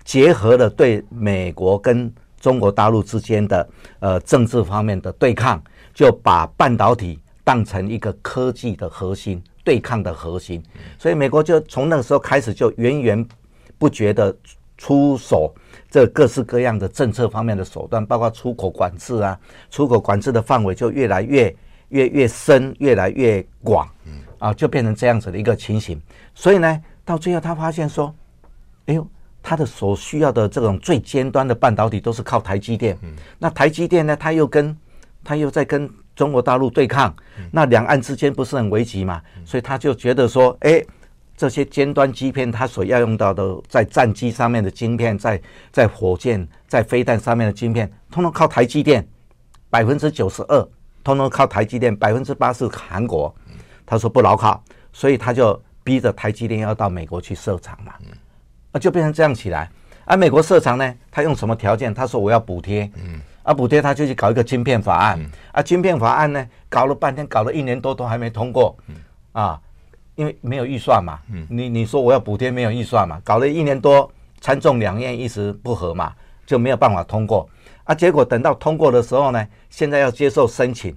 [0.06, 5.62] 结合了对美国跟中国大陆之间的呃政治方面的对抗，
[5.94, 10.64] 就把半导体当成一个科技的核心，对抗的核心。
[10.98, 13.28] 所以美国就从那个时候开始就源源
[13.78, 14.34] 不绝的
[14.78, 15.54] 出手
[15.92, 19.38] 这各式各样的政策方面的手段，包括出口管制啊，
[19.70, 21.54] 出口管制的范围就越来越。
[21.94, 23.88] 越越深，越来越广，
[24.40, 26.02] 啊，就变成这样子的一个情形。
[26.34, 28.14] 所以呢，到最后他发现说，
[28.88, 29.08] 哎呦，
[29.44, 32.98] 他的所需要的这种最尖端的半导体都是靠台积电。
[33.38, 34.76] 那台积电呢，他又跟
[35.24, 37.16] 他又在跟中国大陆对抗，
[37.52, 39.22] 那两岸之间不是很危急嘛？
[39.46, 40.84] 所以他就觉得说，哎，
[41.38, 45.40] 这些尖端晶片，他所要用到的在战机上面的晶片，在
[45.72, 49.08] 在火箭、在飞弹上面的晶片，通通靠台积电，
[49.70, 50.68] 百分之九十二。
[51.04, 53.34] 通通靠台积电，百分之八是韩国，
[53.86, 57.94] 他说不牢靠，所以他就逼着台积电要到美国去设厂嘛，
[58.72, 59.70] 啊，就变成这样起来。
[60.06, 61.94] 而、啊、美国设厂呢，他用什么条件？
[61.94, 62.90] 他说我要补贴，
[63.44, 65.20] 啊，补贴他就去搞一个晶片法案，
[65.52, 68.76] 啊，晶片法案呢，搞了半天，搞了一年多都还没通过，
[69.32, 69.60] 啊，
[70.16, 74.10] 因为没有预算嘛，你你说我要补贴没有预算嘛，搞了一年多，
[74.42, 76.14] 参众两院一直不合嘛，
[76.46, 77.50] 就没有办法通过。
[77.86, 80.96] 啊，结果等到通过的时候呢，现在要接受申请，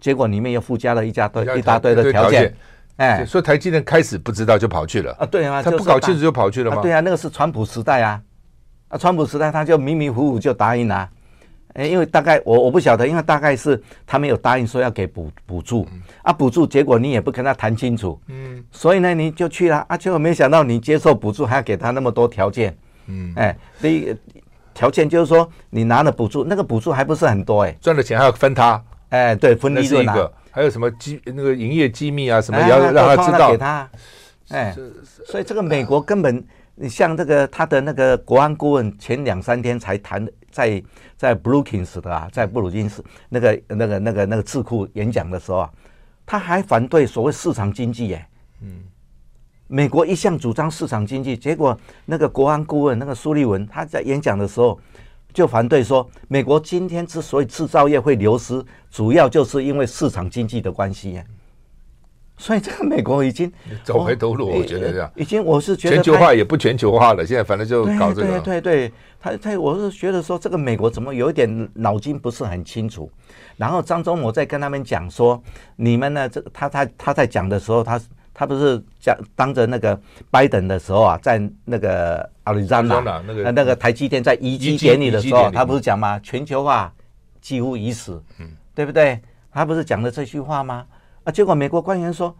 [0.00, 2.52] 结果里面又附加了一家堆一大堆的条件，
[2.96, 5.12] 哎，所以台积电开始不知道就跑去了。
[5.20, 6.82] 啊，对啊，他不搞清楚就跑去了吗？
[6.82, 8.20] 对啊，那个是川普时代啊，
[8.88, 11.08] 啊，川普时代他就迷迷糊糊就答应了，
[11.74, 15.86] 哎，因为大概我我不晓得，因为大概是他没有答应说要给补补助，
[16.22, 24.16] 啊，补助结果你也不跟他谈清楚，嗯，所以呢你就去了，啊，结果没想到你接受补助还要给他那么多条件，嗯，哎，第一。
[24.76, 33.88] 条件就是说，你拿了补助，那个补助还不是很多哎、欸，赚的钱还要分他，哎，对，分利润、啊、一个，还有什么机那个营业机密啊什么，也要让他知道，给他，
[34.50, 34.76] 哎，
[35.24, 40.82] 所以这个美国根本，你像这个他的那个国安顾问，前两三天才谈在
[41.16, 45.70] 在布鲁金斯的啊，在布鲁金斯那个那个那个那个智库演讲的时候啊，
[46.26, 48.28] 他还反对所谓市场经济哎，
[48.60, 48.82] 嗯。
[49.68, 54.78] 美国一向主张市场经济，结果那个国安顾问那个苏利文他在演讲的时候
[55.32, 61.20] 就反对说，美国今天之所以制造业会流失，主要就是因为市场经济的关系。
[62.38, 63.50] 所以这个美国已经
[63.82, 68.38] 走回头路，我觉得这样已经我是觉得全球化也不全球化了，现在反正就搞这个。
[68.40, 73.10] 对对对，他他我是觉得说这个美国怎么有一点脑筋不是很清楚。
[73.56, 75.42] 然后张忠谋在跟他们讲说，
[75.76, 76.28] 你们呢？
[76.28, 78.00] 这他他他在讲的时候他。
[78.38, 79.98] 他不是讲当着那个
[80.30, 86.18] 拜登的时候啊，在那个阿里山那那个那个台积电在移机典礼的时候，他不是讲吗？
[86.18, 86.92] 全球化
[87.40, 89.18] 几乎已死，嗯，对不对？
[89.50, 90.86] 他不是讲了这句话吗？
[91.24, 92.36] 啊，结果美国官员说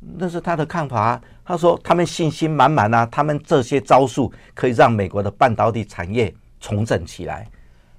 [0.00, 7.48] 那是他的看法，他说他们信心满满啊，他们这些招数可以让美国的半导体产业重整起来。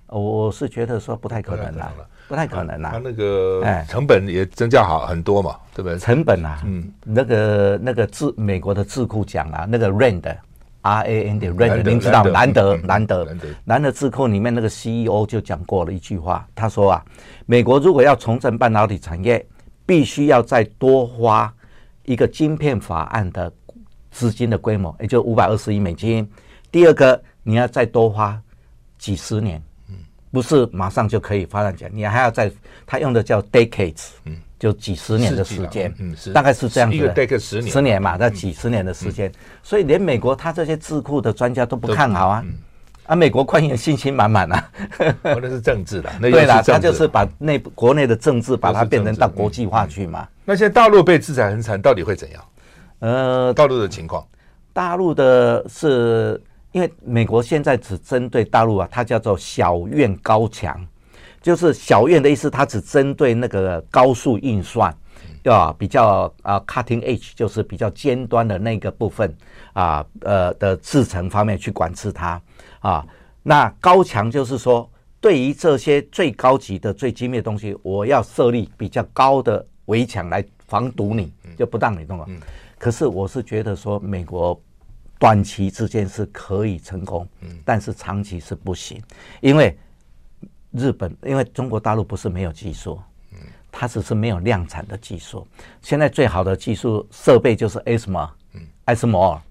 [0.08, 1.95] 我是觉得说不太可能了。
[2.28, 2.92] 不太可能啊！
[2.94, 6.00] 他那个成本也增加好很多嘛，哎、对不对？
[6.00, 13.28] 成本啊，嗯，那个那个智美国的智库讲啊，那个 RAND，R A N D RAND，您知道兰德兰德
[13.66, 17.06] 兰德智库里面那个 CEO 就讲过了一句话，他说啊，
[17.46, 19.46] 美国如果要重振半导体产业，
[19.86, 21.54] 必须要再多花
[22.06, 23.52] 一个晶片法案的
[24.10, 26.28] 资金的规模，也就五百二十亿美金。
[26.72, 28.41] 第二个，你要再多花
[28.97, 29.62] 几十年。
[30.36, 32.52] 不是马上就可以发展起来，你还要在，
[32.86, 39.32] 他用的叫 decades，嗯，就几十年的时间，嗯，是，大概是这样子的，一个 decade 十年，十年嘛，那几十年的时间，
[39.64, 42.44] 所以连美国他这些智库的专家都不看好啊，
[43.06, 44.70] 啊，美国官员信心满满啊，
[45.24, 50.28] 那是政治的， 对啦，他就是把内部国内的政治把它变成到国际化去嘛。
[50.44, 52.44] 那现在大陆被制裁很惨，到底会怎样？
[53.00, 54.28] 呃，大陆的情况，
[54.74, 56.42] 大陆的是
[56.76, 60.86] 因为美国现在只针对大陆啊，它叫做小院高墙，
[61.41, 64.93] 就是小院的意思，它只针对那个高速运算，
[65.43, 69.34] 要比较啊 cutting edge，就是比较尖端的那个部分
[69.71, 72.41] 啊，呃的制程方面去管制它
[72.80, 73.07] 啊。
[73.41, 82.28] 那高墙就是说，对于这些最高级的、最精密的东西，我要设立比较高的围墙来防堵你，就不让你弄了。
[82.78, 84.61] 可是我是觉得说，美国
[85.26, 87.28] 短期之间是可以成功，
[87.63, 89.01] 但是长期是不行，
[89.41, 89.76] 因为
[90.69, 93.01] 日本，因为中国大陆不是没有技术，
[93.71, 95.47] 它只是没有量产的技术。
[95.82, 98.30] 现在最好的技术设备就是 ASML，
[98.84, 99.41] 艾斯摩尔，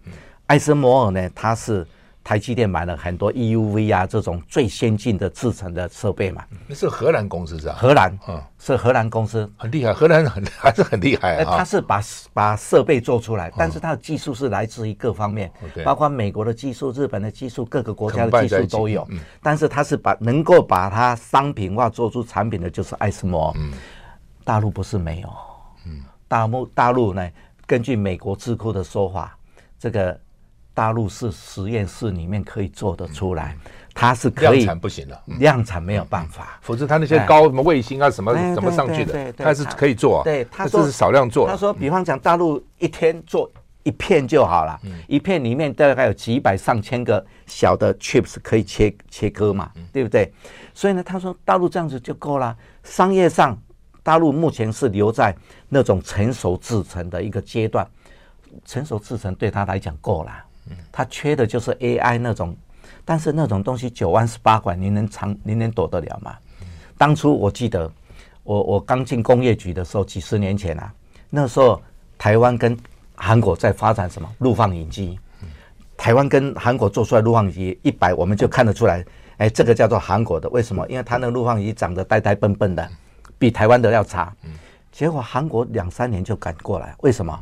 [0.47, 1.85] 艾斯摩尔呢，它是。
[2.25, 6.43] 台积电买了很多 EUV 啊，这种最先进的制程的设备嘛。
[6.67, 7.75] 那是荷兰公司是吧？
[7.75, 9.93] 荷兰，嗯，是荷兰公司，很厉害。
[9.93, 11.59] 荷兰很 还是很厉害啊。
[11.59, 12.03] 他是把
[12.33, 15.53] 把设备做出来，但是他的技术是来自于各方面，
[15.85, 19.07] 包括美国的技术、日本的技术、各个国家的技术都有。
[19.43, 23.53] 但是他是把能够把它商品化做出产品的，就是爱斯摩。
[23.59, 23.71] 嗯，
[24.45, 25.29] 大陆不是没有。
[25.85, 27.31] 嗯，大陆大陆呢，
[27.67, 29.37] 根据美国智库的说法，
[29.79, 30.19] 这个。
[30.75, 33.57] 大陆是实验室里面可以做得出来，
[33.95, 40.25] 它是可以量产不行了，量产没有办法，否则它那些高什么卫星啊什么怎么上去的，它是可以做啊。
[40.25, 41.49] 对，它这是少量做。
[41.49, 43.49] 他说，比方讲，大陆一天做
[43.85, 50.33] 一片就好了，一片里面大概有几百上千个小的 chips 可以切切割嘛，对不对？
[50.75, 52.57] 所以呢，他说大陆这样子就够了。
[52.83, 53.57] 商业上，
[54.03, 55.33] 大陆目前是留在
[55.69, 57.87] 那种成熟制程的一个阶段，
[58.65, 60.33] 成熟制程对他来讲够了。
[60.93, 62.57] 他缺的就是 AI 那种，
[63.05, 66.37] 但是那种东西九弯十八拐，你能藏，你能躲得了吗？
[66.97, 67.91] 当初我记得，
[68.45, 70.93] 我我刚进工业局的时候，几十年前啊，
[71.29, 71.81] 那时候
[72.17, 72.79] 台湾跟
[73.17, 75.19] 韩国在发展什么陆放影机，
[75.97, 79.05] 台湾跟韩国做出来陆放影机一百，我们就看得出来，
[79.39, 80.87] 哎，这个叫做韩国的，为什么？
[80.89, 82.89] 因为它那个陆放影机长得呆呆笨笨的，
[83.39, 84.33] 比台湾的要差。
[84.93, 87.39] 结果韩国两三年就赶过来，为什么？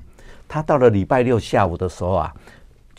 [0.48, 2.34] 他到了礼拜六下午的时候啊。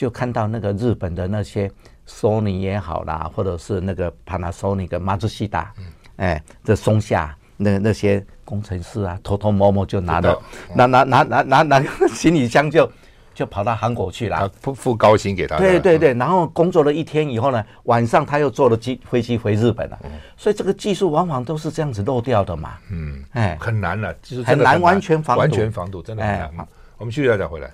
[0.04, 1.72] 就看到那个日本的那些
[2.06, 5.74] 索尼也好啦，或者是那个 Panasonic、马自西达，
[6.18, 10.38] 哎，这松下那那些工程师啊，偷偷摸摸就拿着，
[10.76, 12.92] 拿拿拿拿拿拿行李箱就
[13.34, 15.56] 就跑到韩国去了，付付高薪给他。
[15.56, 19.98] 对对对，然后工作了一天以后呢，晚上他又坐了机飞机回日本了。
[20.36, 22.74] 所以这个技术往往都是这样子漏掉的嘛。
[22.92, 26.68] 嗯，哎，很难了，就是很难完全防完全防堵，真的很难。
[26.98, 27.72] 我们继续再回来。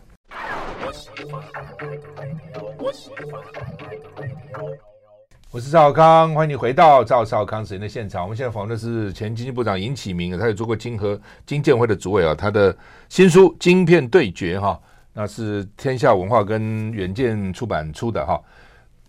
[5.52, 8.24] 我是赵康，欢迎你回到赵少康时间的现场。
[8.24, 12.36] 我们现在访问的是前经济部长尹启明，他也做过金和金建会的主委啊。
[12.36, 12.76] 他的
[13.10, 14.80] 新书《晶片对决》哈，
[15.12, 18.40] 那是天下文化跟远见出版出的哈。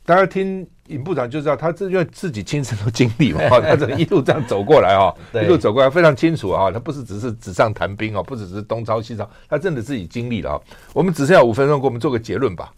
[0.05, 6.71] 大家听尹部长就知道，他这因为自己亲身都经历嘛， 他这一路这样走过来 哈，一路走过来非常清楚啊。
[6.71, 10.61] 他不是只是纸上谈兵哦，不只是东抄西抄，他真的自己经历了啊。
[10.93, 12.73] 我们只剩下五分钟，给我们做个结论吧。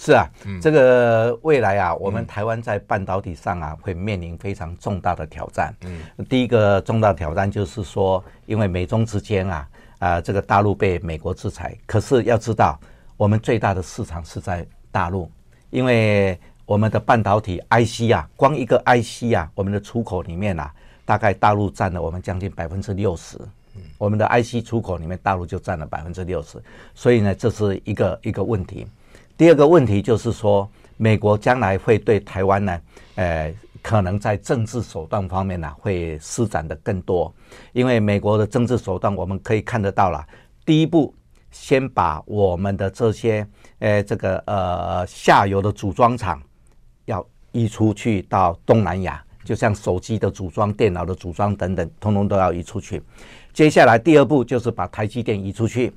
[0.00, 0.24] 是啊，
[0.62, 5.74] 这个未来啊，我们台湾在半导体上啊，会面临非常重大的挑战。
[5.84, 12.78] 嗯，第一个重大挑战就是说，因为美中之间啊，啊，这个大陆被美国制裁，可是要知道，
[13.16, 15.28] 我们最大的市场是在大陆，
[15.70, 16.38] 因为
[16.68, 20.70] 我们的半导体 IC 啊，光一个 IC 啊，我们的出口里面啊，
[21.06, 23.38] 大概大陆占了我们将近百分之六十。
[23.74, 26.62] 嗯，我们的 IC 出口里面，大陆就占了百分之六十，
[26.94, 28.86] 所以呢，这是一个一个问题。
[29.34, 32.80] 第二个问题就是说，美国将来会对台湾呢，
[33.14, 37.34] 呃，可能在政治手段方面呢，会施展的更多。
[37.72, 40.22] 因为美国的政治手段，我们可以看得到了。
[40.66, 41.14] 第一步，
[41.50, 43.46] 先把我们的这些，
[43.78, 46.47] 呃，这个呃下游的组装厂要
[47.52, 53.02] 移出去到东南亚，就像手机的组装、电脑的组装等等，通通都要移出去。
[53.52, 55.92] 接下来第二步就是把台积电移出去。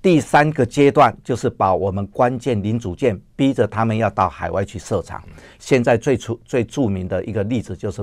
[0.00, 5.22] 第三个阶段就是把我们关键零组件逼着他们要到海外去设厂。
[5.60, 8.02] 现在最出最著名的一个例子就是，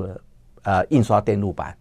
[0.63, 1.75] 呃，印刷电路板，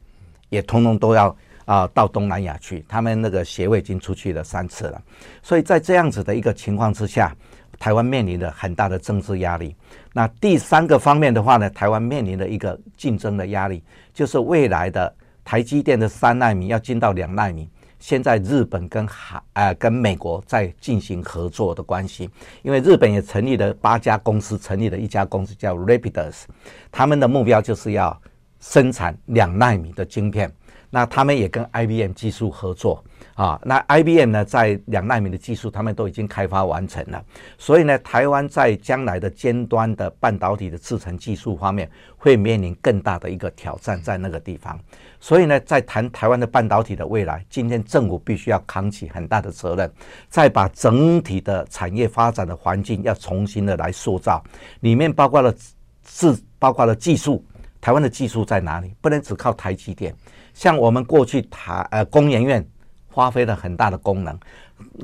[0.48, 1.36] 也通通都要
[1.66, 2.84] 啊到东南亚去。
[2.88, 5.00] 他们那个协会已经出去了三次了。
[5.40, 7.32] 所以在这样子的一个情况之下，
[7.78, 9.74] 台湾面临了很大的政治压力。
[10.12, 15.14] 那第三个方面的话呢，台湾面临的一个竞争的压力，就是未来的
[15.44, 17.68] 台积电的三纳米要进到两纳米。
[18.00, 22.30] 现在日本跟韩呃跟美国在进行合作的关系，
[22.62, 26.44] 因为日本也成立了八家公司，成立了一家公司叫 Rapidus，
[26.92, 28.16] 他们的目标就是要
[28.60, 30.52] 生产两纳米的晶片。
[30.90, 33.04] 那他们也跟 IBM 技术合作
[33.38, 33.58] 啊。
[33.64, 37.24] 那 IBM 呢，在两纳米的技术，他们都已经开发完成了。
[37.56, 44.78] 所以呢，台湾在将来的尖端的半导体的制程技术方面，会面临更大的一个挑战在那个地方。
[45.20, 49.90] 所以呢，在谈台湾的半导体的未来，今天政府必须要扛起很大的责任，
[50.28, 54.42] 再把整体的产业发展的环境要重新的来塑造，
[54.80, 55.54] 里面包括了
[56.04, 57.42] 制包括了技术。
[57.80, 58.92] 台湾的技术在哪里？
[59.00, 60.12] 不能只靠台积电。
[60.52, 62.64] 像我们过去台呃工研院
[63.18, 64.38] 发挥了很大的功能，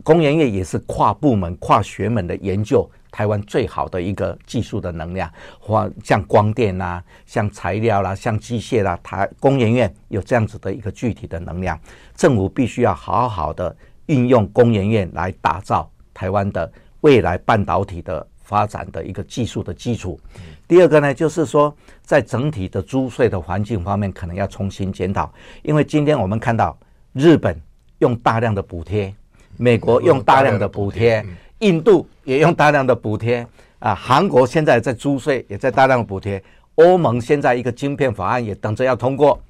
[0.05, 5.29] 工研院也是跨部门、跨学门的研究台湾最好的一个技术的能量。
[5.59, 11.77] 或像光电啦、像材料啦、像机械啦、啊，台工研院有这样子的一个具体的能量。
[12.15, 20.21] 政府必须要好好的运用工研院来打造台湾的未来半导体的发展的一个技术的基础。
[20.69, 25.29] 第二个呢，就是说，在整体的租税的环境方面，可能要重新检讨。
[25.65, 26.79] 因为今天我们看到
[27.13, 27.61] 日本
[27.99, 29.15] 用大量的补贴，
[29.57, 31.25] 美国用大量的补贴，
[31.59, 33.47] 印度也用大量的补贴
[33.79, 36.43] 啊，韩国现在在租税也在大量的补贴，
[36.77, 39.41] 欧盟现在一个晶片法案也等着要通过，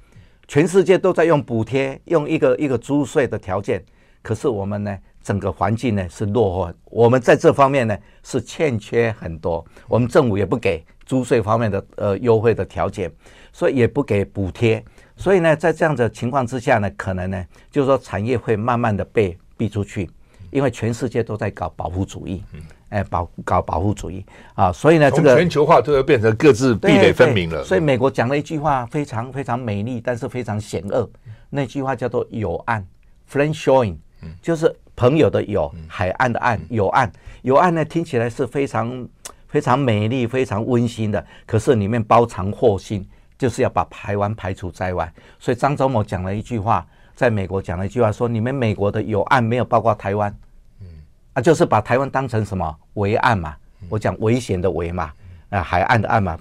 [0.47, 3.83] 全世界都在用补贴，用一个一个租税的条件。
[4.21, 10.83] 可是我们呢，整个环境呢是落后，我们在这方面呢是欠缺很多，我们政府也不给。
[11.05, 13.11] 租税方面的呃优惠的条件，
[13.53, 14.83] 所以也不给补贴，
[15.17, 20.09] 所以呢，在这样的情况之下呢，可能呢，就是说产业会慢慢的被逼出去，
[20.51, 22.43] 因为全世界都在搞保护主义，
[22.89, 27.63] 哎，保搞保护主义啊，所以呢，这个全球化都要变成各自壁垒分明了。
[27.63, 31.09] 所以美国讲了一句话，非常非常美丽，但是非常险恶，
[31.49, 32.85] 那句话叫做友岸
[33.31, 33.95] ”（friend showing），
[34.41, 37.11] 就是朋友的友，海岸的岸，友岸，
[37.41, 39.07] 友岸呢听起来是非常。
[39.47, 43.07] 非常美丽、非常温馨的，可是里面包藏祸心，
[43.37, 45.11] 就是要把台湾排除在外。
[45.39, 50.33] 所以张忠谋讲了一句话，在美国讲了一句话，说：“你们美国的有岸没有包括台湾，
[50.81, 50.87] 嗯，
[51.33, 53.55] 啊，就是把台湾当成什么危岸嘛？
[53.89, 55.11] 我讲危险的危嘛，
[55.49, 56.37] 啊，海岸的岸嘛，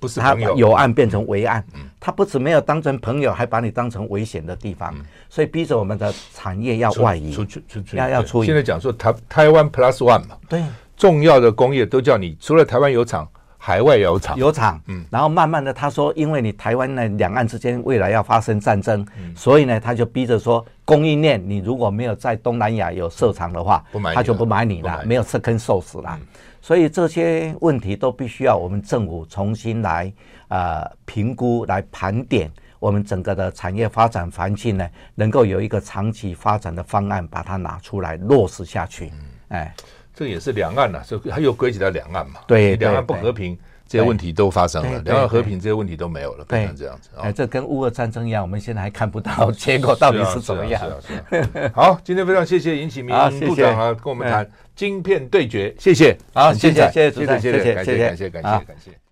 [0.00, 1.64] 不是他有岸变成危岸，
[1.98, 4.94] 他不止没有当成朋友，还把你当成危险的地方，
[5.28, 8.44] 所以逼着我们的产业要外移，出去出去，要要出。
[8.44, 10.62] 现在讲说台台湾 Plus One 嘛，对。”
[10.96, 13.28] 重要的工业都叫你，除了台湾有厂，
[13.66, 14.36] 海外有厂。
[14.36, 26.20] 有厂，嗯，然后慢慢的他说，因为你台湾呢，两岸之间未来要发生战争，嗯，所以呢，他就逼着说，供应链你如果没有在东南亚有设厂的话，不买，他就不买你了，没有 second source 了。
[26.60, 30.12] 所以这些问题都必须要我们政府重新来
[30.48, 39.20] 呃评估，来盘点我们整个的产业发展环境呢，能够有一个长期发展的方案，把它拿出来落实下去，嗯。
[39.48, 39.74] 哎。
[40.14, 42.40] 这也是两岸呐、啊，所以它又归结到两岸嘛。
[42.46, 43.58] 对，两岸不和平，
[43.88, 47.10] 这些问题都发生了；两岸和平，这些问题都没有了，变成这样子。
[47.20, 50.80] 哎，这跟乌俄战争一样，我们现在还看不到 结果到底是怎么样。
[51.74, 56.16] 好，今天非常谢谢尹启明部长啊，跟我们谈晶片对决，谢谢。
[56.32, 59.03] 好，谢谢，谢谢，谢谢，谢谢，感谢，感谢，感谢，感谢。